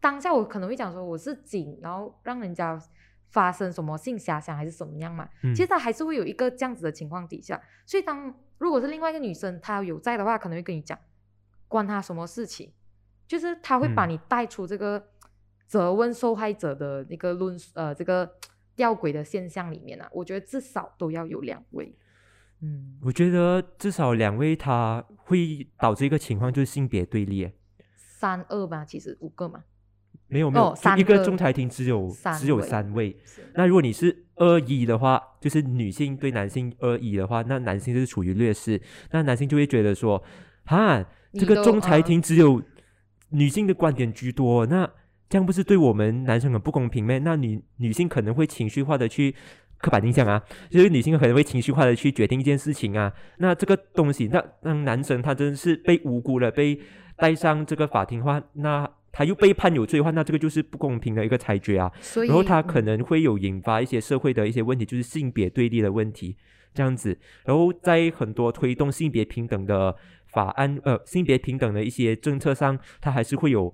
[0.00, 2.78] 当下我可能会讲说我是紧，然后让人家
[3.28, 5.28] 发生什么性遐想还是什么样嘛？
[5.54, 10.98] 其实他还是会有一个这样子的情况底下，所以当如果是另外一个女生她有在的话，可能会跟你讲，
[11.68, 12.72] 关她什么事情？
[13.30, 15.00] 就是他会把你带出这个
[15.64, 18.28] 责问受害者的那个论呃这个
[18.74, 21.94] 吊诡的现象里面啊，我觉得至少都要有两位。
[22.60, 27.48] 嗯，我觉得至少两位，他会导致一个情况就是性别对立。
[27.94, 29.62] 三二吧，其实五个嘛。
[30.26, 33.16] 没有没有，一个仲裁庭只有只有三位。
[33.54, 38.82] 那如果你是二一的话，就是女性对男性二一的话，那男性就是处于劣势。
[39.12, 40.20] 那男性就会觉得说，
[40.64, 42.60] 哈，这个仲裁庭只有。
[43.30, 44.88] 女性的观点居多，那
[45.28, 47.16] 这样不是对我们男生很不公平吗？
[47.18, 49.34] 那女女性可能会情绪化的去
[49.78, 53.12] 刻板印象啊，就是女性可能会情绪化的去决定一件事情啊。
[53.38, 56.80] 那这个东西，那让男生他真的是被无辜了，被
[57.16, 61.92] 带上这个法庭的话，那他又被判有罪的话，那这个就是不公平的一个裁决啊。
[62.26, 66.36] 然后他可能会有引发一些社会的一些问题，就是性别对立的问题，
[66.74, 67.16] 这样子。
[67.44, 69.96] 然后在很多推动性别平等的。
[70.32, 73.72] 法案呃，性别平等的一些政策上，它还是会有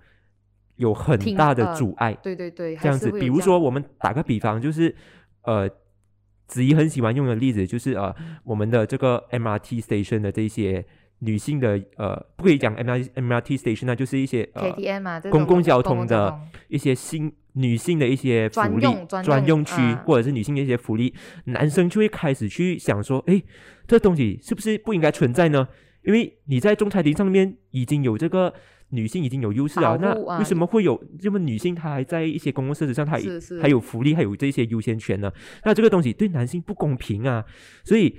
[0.77, 2.13] 有很大的阻碍。
[2.23, 3.11] 对对对，这样子。
[3.13, 4.95] 比如说，我们打个比方，就是
[5.43, 5.69] 呃，
[6.47, 8.15] 子怡很喜欢用的例子，就是呃，
[8.45, 10.85] 我们的这个 MRT station 的这些
[11.21, 16.39] 女性的呃，不可以讲 MRT MRT station，那就是一些 KTM 啊，公共交通的
[16.69, 18.87] 一些新女性的一些福利
[19.25, 19.73] 专用区，
[20.05, 21.15] 或者是女性的一些福利，
[21.45, 23.43] 男生就会开始去想说，哎，
[23.87, 25.67] 这东西是不是不应该存在呢？
[26.07, 28.55] 因为你在仲裁庭上面已经有这个
[28.91, 33.19] 女性已经有优势啊，那为什么会有这么女性她还在一些公共设施上，她
[33.61, 35.33] 还有福利，还有这些优先权呢？
[35.65, 37.45] 那这个东西对男性不公平啊！
[37.85, 38.17] 所以，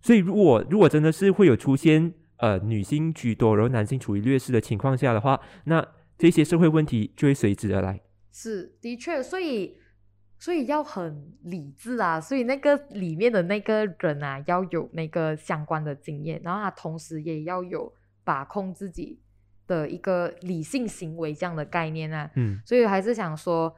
[0.00, 5.84] 所以如果如果真的是会有出现呃女性居多，然后男性处于劣势的情况下的话，那
[6.16, 8.00] 这些社会问题就会随之而来。
[8.30, 9.76] 是的确，所以。
[10.44, 17.90] 所以要很理智啊，所以那个里面的那个人啊，要有那个相关的经验，然后他同时也要有
[18.24, 19.18] 把控自己
[19.66, 22.30] 的一个理性行为这样的概念啊。
[22.34, 23.74] 嗯，所以还是想说，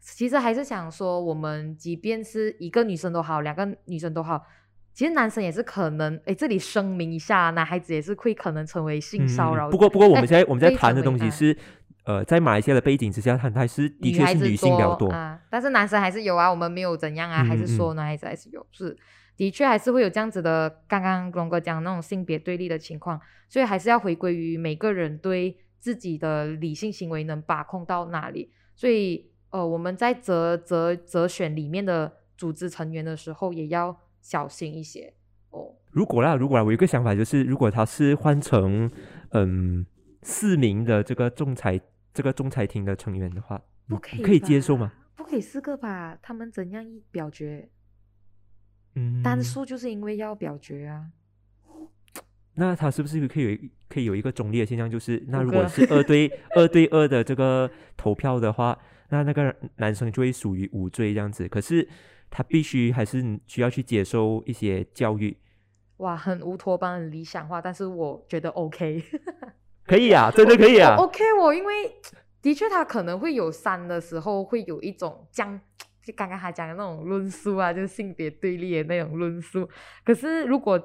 [0.00, 4.44] 其实还是想说，我们即便是一个女生都好，两个女生都好，
[4.92, 9.70] 其实男生也是可能，哎，这里声明一下，男孩子也是会可能成为性骚扰。
[9.70, 11.56] 不过，不过我们现在我们在谈的东西是。
[12.04, 16.50] 呃，在马来西亚的背景之下，他还是的确是女性比较多啊，但是男生还是有啊。
[16.50, 18.96] 我们没有怎样啊，还是说男孩子还是有，是
[19.36, 20.82] 的确还是会有这样子的。
[20.88, 28.50] 刚刚龙哥讲那种性别对立的情况，所以还是要回归于每个人对自己的理性行为能把控到哪里。
[28.74, 35.14] 所以，呃，我们在择择择选里面的组织成员的时候，也要小心一些
[35.50, 35.72] 哦。
[35.92, 38.90] 如果啦，如果啦，我有个想法就是，如果他是换成
[39.30, 39.86] 嗯
[40.22, 41.80] 四名的这个仲裁。
[42.12, 44.92] 这个仲裁庭的成员的话，不可以可以接受吗？
[45.14, 46.18] 不可以四个吧？
[46.22, 47.68] 他们怎样一表决？
[48.94, 51.10] 嗯，单数就是因为要表决啊。
[52.54, 61.48] 那他是不是可以有可以有一个中立的现象，就是那如果是二对二对二的这个投票的话，那那个男生就会属于无罪这样子。
[61.48, 61.88] 可是
[62.28, 65.34] 他必须还是需要去接受一些教育，
[65.98, 69.02] 哇，很乌托邦、很理想化，但是我觉得 OK。
[69.86, 71.04] 可以啊，真的可以啊我。
[71.04, 71.94] OK，我因为
[72.40, 75.60] 的确他可能会有三的时候会有一种将，
[76.02, 79.68] 就刚刚他讲的那种论述啊，就是性别对立的那种论述。
[80.04, 80.80] 可是如果，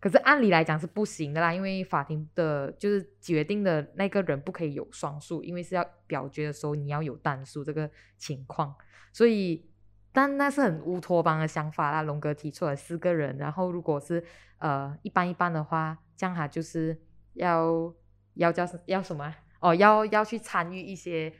[0.00, 8.74] 可是按理来讲是不行的啦，因为法庭的就是决定的那个人不可以有双数，因为是要表决的时候你要有单数这个情况，
[9.12, 9.68] 所以。
[10.14, 14.22] 但那是很乌托邦的想法啦，龙哥提出了四个人，然后如果是
[14.58, 17.00] 呃一般一般的话，这样哈就是
[17.32, 17.90] 要
[18.34, 19.36] 要叫什要什么啊？
[19.60, 21.32] 哦，要要去参与一些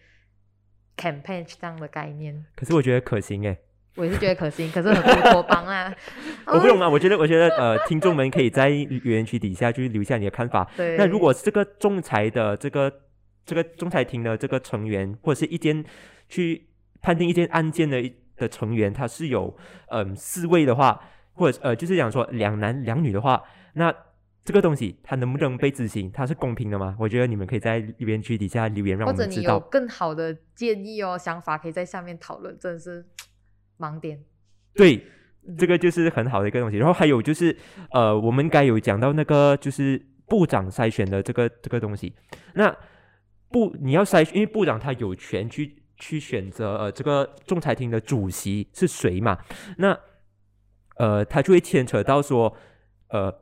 [0.96, 3.58] campaign 这样的概念，可是我觉得可行诶，
[3.96, 5.92] 我也是觉得可行，可是很乌托邦啊。
[6.46, 10.70] 我不懂啊，我觉得我觉得呃，听众们可以在留言区底下去留下你的看法。
[10.76, 12.92] 对，那如果是这个仲裁的这个
[13.44, 15.84] 这个仲裁庭的这个成员，或者是一间
[16.28, 16.68] 去
[17.00, 19.56] 判定一件案件的一的成员，他是有
[19.88, 21.00] 嗯四位的话，
[21.32, 23.42] 或者呃就是讲说两男两女的话，
[23.74, 23.92] 那
[24.44, 26.96] 这个东西它能不能被执行，它是公平的吗？
[26.98, 29.60] 我觉得你们可以在留言区底下留言，让或者你有我们知道。
[29.70, 33.04] 更好的建议哦、想法，可以在下面讨论，真的是
[33.78, 34.22] 盲点。
[34.74, 34.96] 对，
[35.46, 36.76] 嗯这个就是很好的一个东西。
[36.76, 37.56] 然后还有就是，
[37.92, 42.14] 呃，我们该有讲到那个就是部长筛选的这个这个东西。
[42.54, 42.76] 那
[43.50, 49.38] 部你要筛选，因为部长他有权去去选择呃这个仲裁庭的主席是谁嘛？
[49.78, 49.98] 那
[50.96, 52.56] 呃他就会牵扯到说，
[53.08, 53.32] 呃，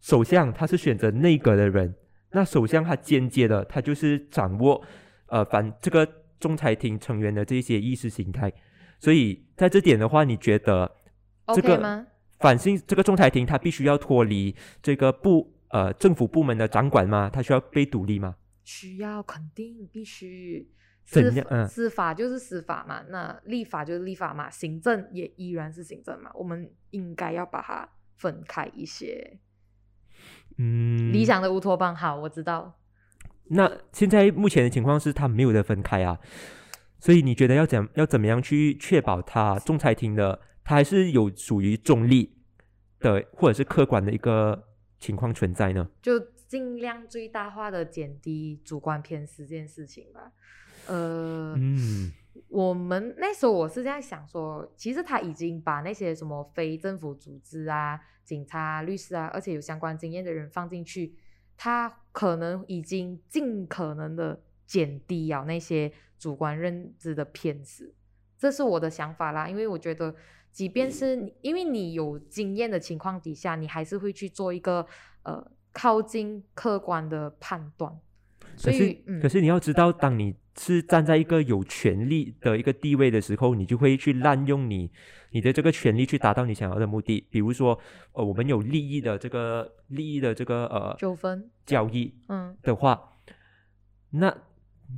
[0.00, 1.94] 首相他是选择内阁的人，
[2.32, 4.82] 那首相他间接的他就是掌握
[5.26, 6.06] 呃反这个
[6.38, 8.52] 仲裁庭成员的这些意识形态。
[8.98, 10.90] 所以在这点的话，你觉得
[11.54, 12.06] 这个吗？
[12.38, 17.30] 反性这个仲裁庭他必须要脱离这个部呃政府部门的掌管吗？
[17.32, 18.36] 他需要被独立吗？
[18.64, 20.70] 需要肯定必须。
[21.02, 29.38] 司法怎样嗯司法就是司法嘛，那立法就是立法嘛，行政也依然是行政嘛，我们应该要把它分开一些。
[30.60, 31.24] 嗯，理。
[31.24, 32.76] 想的乌托邦，好，我知道。
[33.52, 36.20] 那现在目前的情况是他没有的分开啊，
[36.98, 42.36] 所以你觉得要怎要怎么样去确保他仲裁庭的他还是有属于中立
[43.00, 44.66] 的或者是客观的一个
[44.98, 45.88] 情况存在呢？
[46.02, 50.32] 就尽量最大化的减低主观偏私这件事情吧。
[50.86, 52.12] 呃，嗯
[52.50, 61.14] 我们那时候我是这样想说，其实他已经把那些什么非政府组织啊、警察、律师啊，而且有相关经验的人放进去，
[61.56, 67.94] 他可能已经尽可能的减低了那些主观认知的偏私，
[68.36, 69.48] 这是我的想法啦。
[69.48, 70.12] 因为我觉得，
[70.50, 74.84] 即便是你因为你有经验的情况底下，你还是会去做一个
[75.22, 77.96] 呃靠近客观的判断。
[78.56, 84.90] 所可是以，嗯可，是你要知道，当你是站在一个有权利的一个地位的时候，你就会去滥用你
[85.30, 87.26] 你的这个权利去达到你想要的目的。
[87.30, 87.78] 比如说，
[88.12, 92.54] 呃，我们有利益的这个利益的这个呃纠纷，交易嗯。
[92.62, 93.14] 的话，
[94.10, 94.36] 那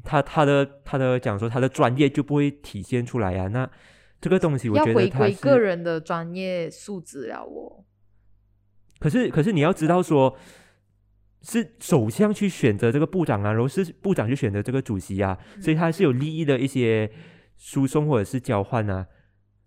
[0.02, 3.46] 他他的他的讲说他的专业就不会体现出来啊。
[3.46, 3.70] 那
[4.20, 7.84] 这个东西，我觉得他个人的专业素质了哦。
[8.98, 10.36] 可是，可是你要知道说，
[11.42, 17.10] 是首相去选择这个部长啊，然后是部长去选择这个主席啊，所以他是有利益的一些
[17.58, 19.06] 输送或者是交换啊。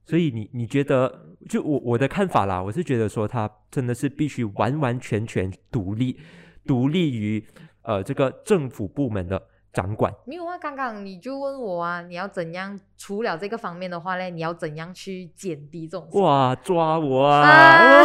[0.05, 6.19] 所以你你觉得，就我我的看法啦，我是觉得说他真的是必须完完全全独立，
[6.65, 7.43] 独立于
[7.81, 9.41] 呃这个政府部门的
[9.73, 10.13] 掌管。
[10.27, 12.79] 没有啊，刚刚你就问我啊，你要怎样？
[12.97, 16.07] 除了这个方面的话呢，你要怎样去减低这种？
[16.21, 18.03] 哇，抓我啊！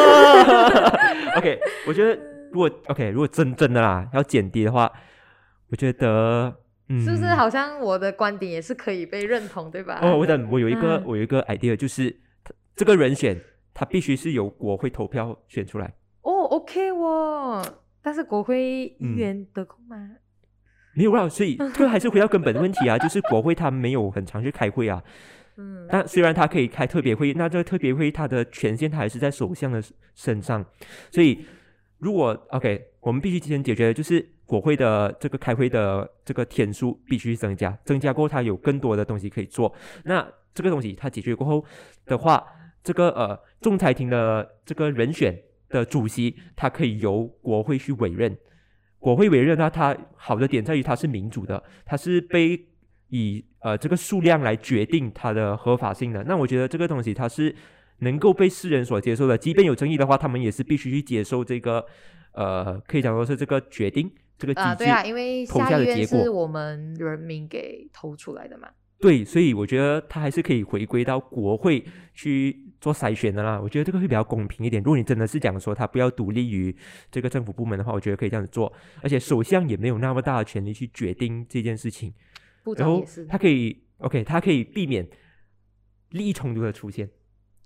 [1.36, 2.18] OK，我觉得
[2.52, 4.90] 如果 OK，如果真正的啦，要减低的话，
[5.68, 6.54] 我觉得
[6.88, 10.00] 嗯，是不是好像我的观点也是可以被认同，对吧？
[10.02, 12.14] 哦，我等我有一个、嗯我有一个 idea，就是
[12.74, 13.40] 这个人选
[13.72, 15.94] 他必须是由国会投票选出来。
[16.22, 17.64] 哦，OK 哦，
[18.02, 19.96] 但是国会议嗯员得空吗？
[20.94, 25.02] 没有啊，所以这还是回到根本的问题啊， 就是国会他没有很常去开会啊。
[25.56, 29.80] 嗯，但虽然他可以开特别会议，那这个特别会议他的权限他还是在首相的
[30.16, 30.64] 身上，
[31.12, 31.44] 所以
[32.00, 39.72] 如果 OK，我们必须提前解决的就是国会的这个开会的这个天数必须增加，增加过后他有更多的东西可以做。
[40.04, 41.64] 那这个东西他解决过后
[42.06, 42.44] 的话，
[42.82, 45.38] 这个呃仲裁庭的这个人选
[45.68, 48.36] 的主席，他可以由国会去委任。
[48.98, 52.66] 国会委任呢，它好的点在于它是民主的，它是被
[53.08, 56.22] 以呃这个数量来决定它的合法性的。
[56.24, 57.54] 那我觉得这个东西它是
[58.00, 61.84] 能够被世人所接受的，即便有争议的话，他们也是必须去接受这个
[62.32, 64.66] 呃，可以讲说是这个决定这个机制。
[64.66, 68.68] 啊，对啊，因为投下的结果是我们人民给投出来的嘛。
[68.98, 71.82] 对，所以我觉得他还是可以回归到国会
[72.12, 73.58] 去做筛选的啦。
[73.58, 74.82] 我觉得这个会比较公平一点。
[74.82, 76.74] 如果你真的是讲说他不要独立于
[77.10, 78.70] 这个政府部门的话，我觉得可以这样子做。
[79.02, 82.12] 而且首相也没有那么大的权利去决定这件事情，
[82.62, 85.08] 部然后他可以 OK，他可以避免
[86.10, 87.08] 利益冲突的出现。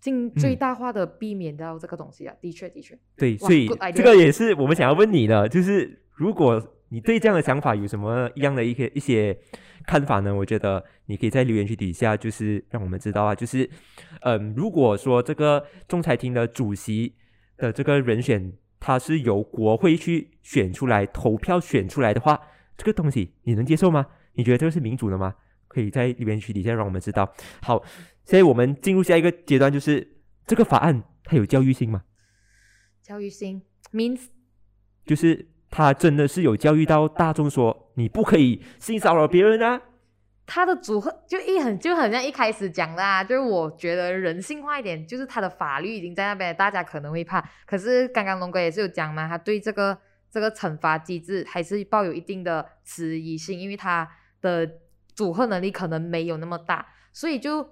[0.04, 2.34] 尽最嗯大化的避免掉这个东西啊。
[2.42, 9.34] 的确，的确，对，所以这个也是我们想要问你的，就是如果你对这样的想法有什么一样的一些一些
[9.86, 10.34] 看法呢？
[10.34, 13.68] 我觉得你可以在留言区底下就是让我们知道啊，就是
[14.20, 17.14] 嗯，如果说这个仲裁庭的主席
[17.56, 22.38] 的这个人选他是由国会去选出来投票选出来的话，
[22.76, 24.06] 这个东西你能接受吗？
[24.34, 25.34] 你觉得这个是民主的吗？
[25.66, 27.28] 可以在留言区底下让我们知道。
[27.60, 27.82] 好，
[28.24, 30.16] 现在我们进入下一个阶段，就是
[30.46, 32.02] 这个法案它有教育性吗？
[33.02, 33.62] 教育性
[33.92, 34.28] means
[35.04, 39.80] 就是他真的是有教育到大众说你不可以性骚扰别人啊。
[40.46, 47.42] 它的组合就一很就很像一开始讲的啊，就是我觉得人性化一点，就是它的法律已经在那边，大家可能会怕。
[47.66, 49.96] 可是刚刚龙哥也是有讲嘛，他对这个
[50.30, 54.06] 这个惩罚机制还是抱有一定的迟疑性，因为他
[54.42, 54.70] 的
[55.14, 57.66] 组合能力可能没有那么大，所以就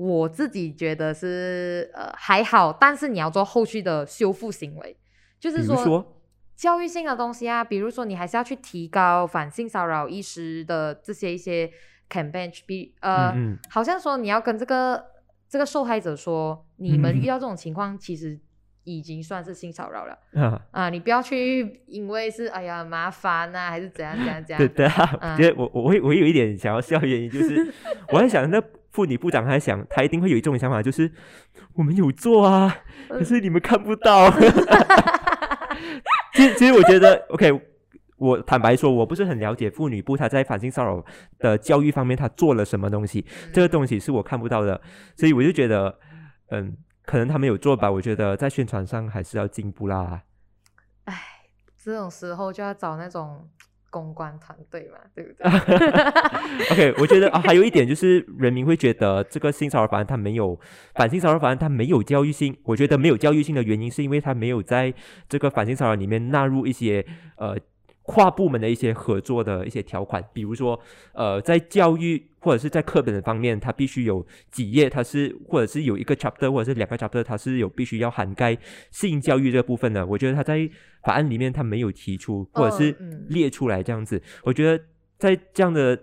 [0.00, 4.96] 我自己觉得是呃还好，但是你要做后续的修复行为，
[5.38, 6.16] 就是说
[6.56, 11.70] 教育性的东西啊，比如说你还是要去提高反性骚扰意识的这些一些
[12.08, 13.58] campaign，比呃，嗯嗯。
[13.68, 15.04] 好像说你要跟这个
[15.50, 18.40] 这个受害者说，你们嗯遇到这种情况，其实
[18.84, 25.32] 已经算是性骚扰了啊，啊，你不要去因为是哎呀麻烦呐、还是怎样怎样怎样，对对啊，嗯。
[25.34, 27.70] 我觉得我我会我会有一点想要笑的原因就是，
[28.12, 31.10] 我在想那妇女部长还在想他一定会有一种想法，就是
[31.74, 32.76] 我们有做啊，
[33.08, 34.30] 可是你们看不到。
[36.34, 37.66] 其实其实我觉得 OK。
[38.20, 41.02] 我坦白说，我不是很了解妇女部她在反性骚扰
[41.38, 43.24] 的教育方面，她做了什么东西。
[43.50, 44.78] 这个东西是我看不到的，
[45.16, 45.98] 所以我就觉得，
[46.50, 46.76] 嗯，
[47.06, 47.90] 可能他们有做吧。
[47.90, 50.20] 我觉得在宣传上还是要进步啦。
[51.04, 51.14] 唉，
[51.82, 53.48] 这种时候就要找那种
[53.90, 55.50] 公关团队嘛，对不对？
[56.70, 60.58] OK，我觉得啊，还有一点就是人民会觉得这个性骚扰法案它没有
[60.94, 62.56] 反性骚扰法案它没有教育性。
[62.64, 64.94] 我觉得没有教育性的原因是因为它没有在
[65.28, 67.04] 这个反性骚扰里面纳入一些
[67.36, 67.56] 呃
[68.10, 70.76] 跨部门的一些合作的一些条款，比如说
[71.12, 78.58] 呃在教育或者是在课本的方面，它必须有几页，它是或者是有一个 chapter 或者是两个 chapter，它是有必须要涵盖
[78.90, 80.04] 性教育这部分的。
[80.04, 80.68] 我觉得它在
[81.04, 84.20] 法案里面它没有提出或者是嗯列出来这样子。
[84.42, 84.84] 我觉得
[85.16, 85.96] 在这样的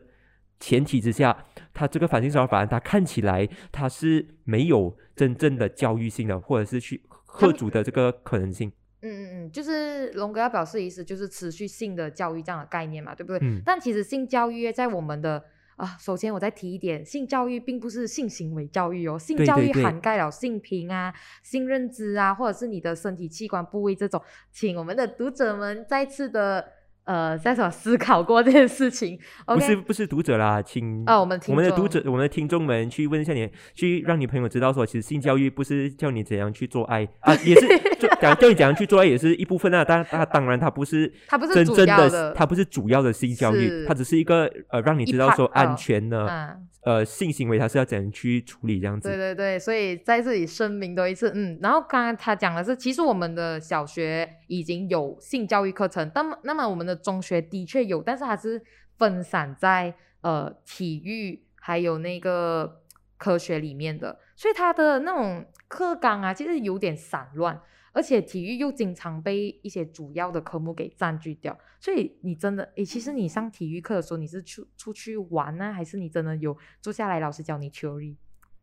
[0.61, 8.71] 前提之下，它这个反性骚扰法案，它看起来它是没有真正的教育性的，或者是去贺阻的这个可能性。
[9.01, 13.39] 嗯嗯嗯，就是龙哥要表示的意思就是持续性的教育这样的概念嘛，对不对？
[13.41, 15.43] 嗯但其实性教育在我们的
[15.75, 24.19] 啊，首先我再提一点，性教育并不是性行为教育哦，性教育涵盖了性平啊、性认知啊，或者是你的身体器官部位这种，
[24.51, 26.67] 请我们的读者们再次的
[27.07, 39.85] 呃，在什么思考过这件事情不是不是读者啦，请啊，我们听我们的读者、我们的听众们去问一下你，去让你朋友知道说，其实性教育不是叫你怎样去做爱 啊，也是就讲叫你怎样去做爱也是一部分啊。
[39.85, 46.67] 但它当然它不是它不是主真正的它不是主要的性教育，是它只是一个呃让你知道说安呃全的、嗯。
[46.83, 49.09] 呃性行为它是要怎样去处理这样子。
[49.09, 58.61] 对对对，所以在这里声明多一次，嗯，然后刚刚他讲的是，其实我们的小学已经有性教育课程，那么那么我们的中学的确有，但是它是
[58.97, 62.81] 分散在呃体育还有那个
[63.17, 67.61] 科学里面的，所以它的那种课纲啊，其实有点散乱。
[67.93, 78.15] 而且体育又经常被一些主要的科目给占据掉，所以你真的诶，其实你上体育课的时候，你是出出去玩呢、还是你真的有坐下来老师教你 theory？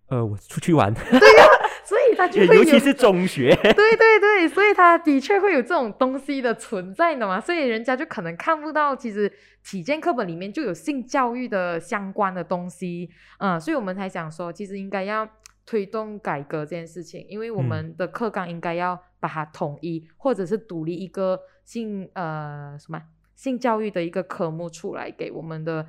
[0.07, 0.95] 呃，我出去玩，
[1.85, 3.55] 所以他就会有，尤其是中学。
[3.63, 9.31] 对对对，所以他的确会有这种东西的存在的嘛，所以人家就可能看不到，其实
[9.63, 15.29] 体健课本里面就有性教育的相关的东西，嗯，所以我们才想说，其实应该要
[15.67, 17.65] 推动改革这件事情，因为我嗯。
[17.65, 23.01] 们的课纲应该要把它统一，或者是独立一个性呃什么
[23.35, 25.87] 性教育的一个科目出来给我们的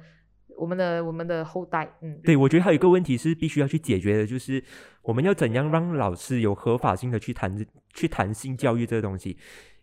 [0.58, 4.64] 我们的我们的后代，嗯，对，我觉得还有一个问题是必须要去解决的，就是
[5.02, 9.38] 我们要怎样让老师有合法性的去谈去谈性教育这个东西。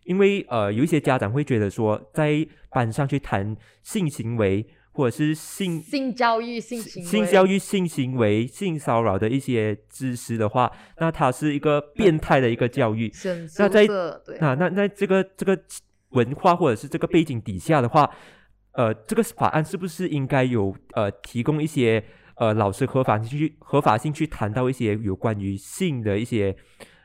[0.05, 13.09] 因为呃，有一些家长会觉得说，在班上去谈性行为或者是性性教育、性行、性教育、性行为、性骚扰的一些知识的话，那它是一个变态的一个教育。
[13.57, 13.87] 那在
[14.41, 15.57] 那那那这个这个
[16.09, 18.09] 文化或者是这个背景底下的话，
[18.73, 22.03] 呃，这个法案是不是应该有呃提供一些
[22.35, 26.55] 呃老师合法性去合法性去谈到一些有关于性的一些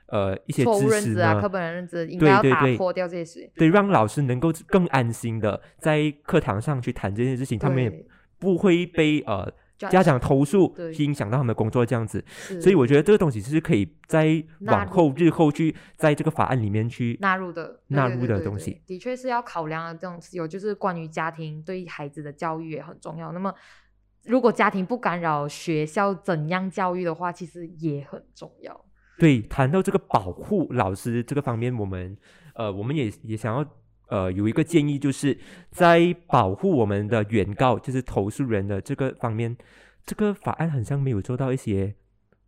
[0.07, 1.49] 呃一些错误知识认知啊、呢刻？
[1.49, 3.51] 板认知，应该要对对对打破掉这些事。
[3.55, 8.05] 对，让老师能够更安心的在课堂上去谈这件事情，他们也
[8.39, 9.47] 不会被呃
[9.79, 12.25] 家长投诉影响到他们的工作这样子。
[12.61, 23.31] 所以我觉得这个东西是可以在往后日后去在这个法案里面去纳入的纳入的东西的确是要考量的这种有就是关于家庭对孩子的教育也很重要。
[23.33, 23.55] 那么，
[24.25, 28.85] 如果家庭不干扰学校怎样教育的话，其实也很重要。
[29.19, 32.17] 对，谈到这个保护老师这个方面，我们
[32.55, 33.65] 呃，我们也也想要
[34.09, 35.39] 呃有一个建议，就是
[35.71, 39.57] 在保护我们的原告，就是投诉人的这个方面，
[40.05, 41.95] 这个法案好像没有做到一些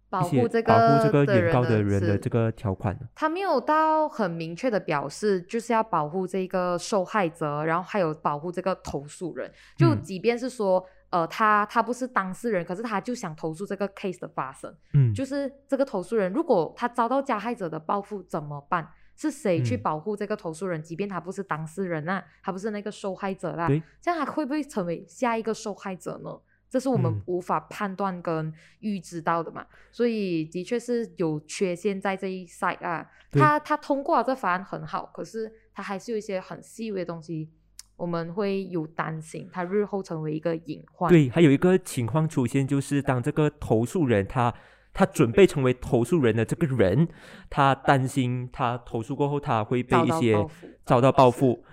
[0.08, 3.02] 保护这个保护这个原告的人的这个条款呢。
[3.14, 9.50] 他没有到很明确的表示，就是要保护这个受害者，然后还有保护这个投诉人。
[9.76, 14.74] 就嗯即便是说，呃，他他不是当事人，可是他就想投诉这个 case 的发生。
[14.94, 18.88] 嗯，就是这个投诉人，如果他遭到加害者的报复怎么办？
[19.20, 20.82] 是谁去嗯保护这个投诉人？
[20.82, 26.30] 即便他不是当事人啊，他不是那个受害者啦，对这样他会不会成为下一个受害者呢？
[26.70, 33.06] 这是我们嗯无法判断跟预知到的嘛，所以的确是有缺陷在这一 side 啊。
[33.32, 37.50] 他他通过了这法案很好，可是他还是有一些很细微的东西，
[37.96, 41.10] 我们会有担心，他日后成为一个隐患。
[41.10, 44.54] 对，还有一个情况出现，就是当这个投诉人他
[44.92, 47.08] 他准备成为投诉人的这个人，
[47.48, 50.36] 他担心他投诉过后他会被一些
[50.84, 51.64] 遭到报复。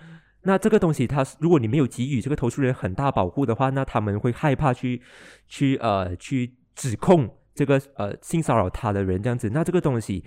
[0.43, 5.01] 那这个东西，它是如果你没有给予这个投诉人很大保护的话，那他们会害怕去
[5.45, 9.49] 去呃去指控这个呃性骚扰他的人这样子。
[9.49, 10.23] 那这个东西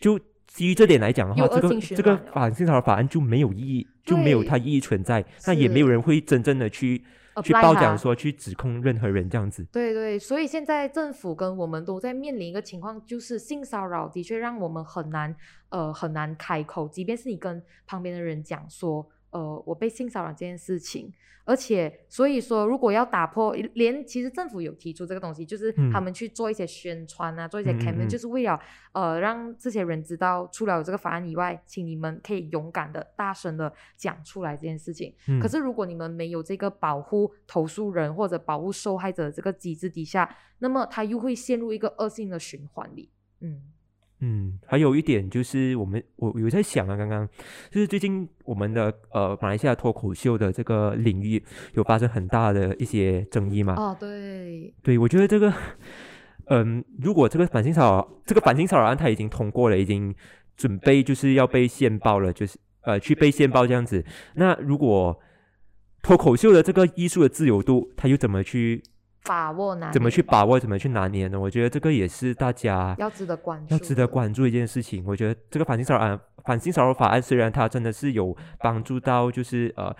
[0.00, 5.22] 就基于这点来讲的话，这个这个性循环了反性骚扰法案就没有意义，就没有它意义存在。
[5.46, 7.04] 那也没有人会真正的去
[7.42, 9.64] 去褒奖说去指控任何人这样子。
[9.72, 15.34] 对对，所以现在政府跟我们都在面临一个情况，就是性骚扰的确让我们很难
[15.68, 19.06] 呃很难开口，即便是你跟旁边的人讲说，
[19.36, 21.12] 呃，我被性骚扰这件事情，
[21.44, 25.90] 而且所以说如果要打破，连其实政府有提出这个东西，就是嗯。
[25.92, 28.08] 他们去做一些宣传啊，做一些 campaign，、嗯。
[28.08, 28.58] 就是为了
[28.92, 35.14] 呃让这些人知道，除了有这个法案以外，请你们可以勇敢的、大声的讲出来这件事情。
[35.28, 40.28] 嗯，可是如果你们没有这个保护投诉人或者保护受害者的这个机制底下，
[40.58, 43.10] 那么他又会陷入一个恶性的循环里。
[43.40, 43.62] 嗯，
[44.20, 47.28] 嗯，还有一点就是我们我有在想啊，刚刚
[47.70, 51.42] 就是最近我们的呃马来西亚脱口秀的这个领域
[51.74, 53.74] 有发生很大的一些争议嘛？
[53.76, 55.52] 哦，对，对，我觉得这个，
[56.46, 60.14] 嗯，如果这个反性骚扰这个反性骚扰案它已经通过了，已经
[60.56, 64.02] 准备就是要被限报了，就是呃去被限报这样子，
[64.36, 65.20] 那如果
[66.02, 68.82] 脱口秀的这个艺术的自由度，它又怎么去
[69.28, 71.38] 把握拿怎么去把握，怎么去拿捏呢？
[71.38, 74.06] 我觉得这个也是大家要值得关注，要值得。
[74.06, 75.04] 关注一件事情。
[75.04, 79.94] 我觉得这个反性骚扰案，反性骚扰法案虽然它真的是有帮助到，就是呃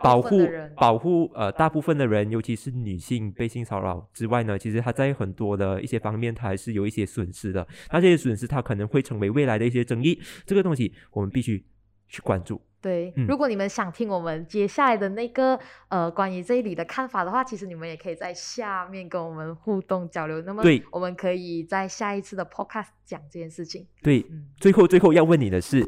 [0.00, 7.66] 保护保护呃大部分的人，尤其是女性被性骚扰之外呢，其实它在很多的一些方面，它还是有一些损失的。
[7.90, 10.18] 那这些损失，它可能会成为未来的一些争议。
[10.46, 11.62] 这个东西我们必须
[12.08, 12.58] 去关注。
[12.84, 15.58] 对，嗯如果你们想听我们接下来的那个
[15.88, 20.42] 呃关于这里的看法的话，其实你们也可以在下面跟我们互动交流。
[20.42, 23.86] 那么对我们可以在下一次的 podcast 讲这件事情。
[24.02, 25.82] 对，嗯，最后最后要问你的是，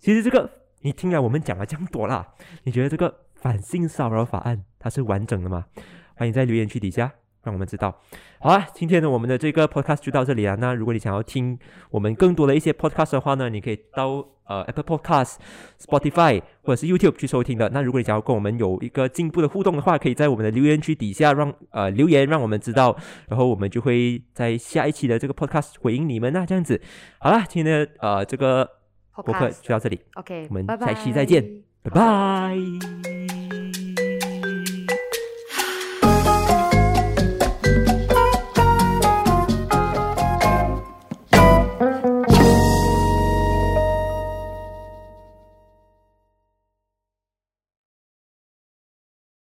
[0.00, 2.34] 其实这个你听了我们讲了这样多啦，
[2.64, 5.66] 你觉得这个反性骚扰法案它是完整的吗？
[6.16, 8.00] 欢迎在留言区底下让我们知道。
[8.38, 10.56] 好啊，今天呢我们的这个 podcast 就到这里啊。
[10.58, 11.58] 那如果你想要听
[11.90, 15.36] 我们更多的一些 podcast 的话呢，你可以到呃 Apple Podcast、
[15.78, 17.68] Spotify 或者是 YouTube 去收听的。
[17.70, 22.96] 那如果你想要跟我们有一个进步的互动的话，可以在我们的留言区底下让呃留言让我们知道，
[23.28, 26.80] 然后我们就会在下一期的这个 podcast 回应你们啊，这样子。
[27.18, 28.68] 好啦，今天的呃这个
[29.24, 33.39] 播客就到这里，OK，我们下期再见拜拜拜。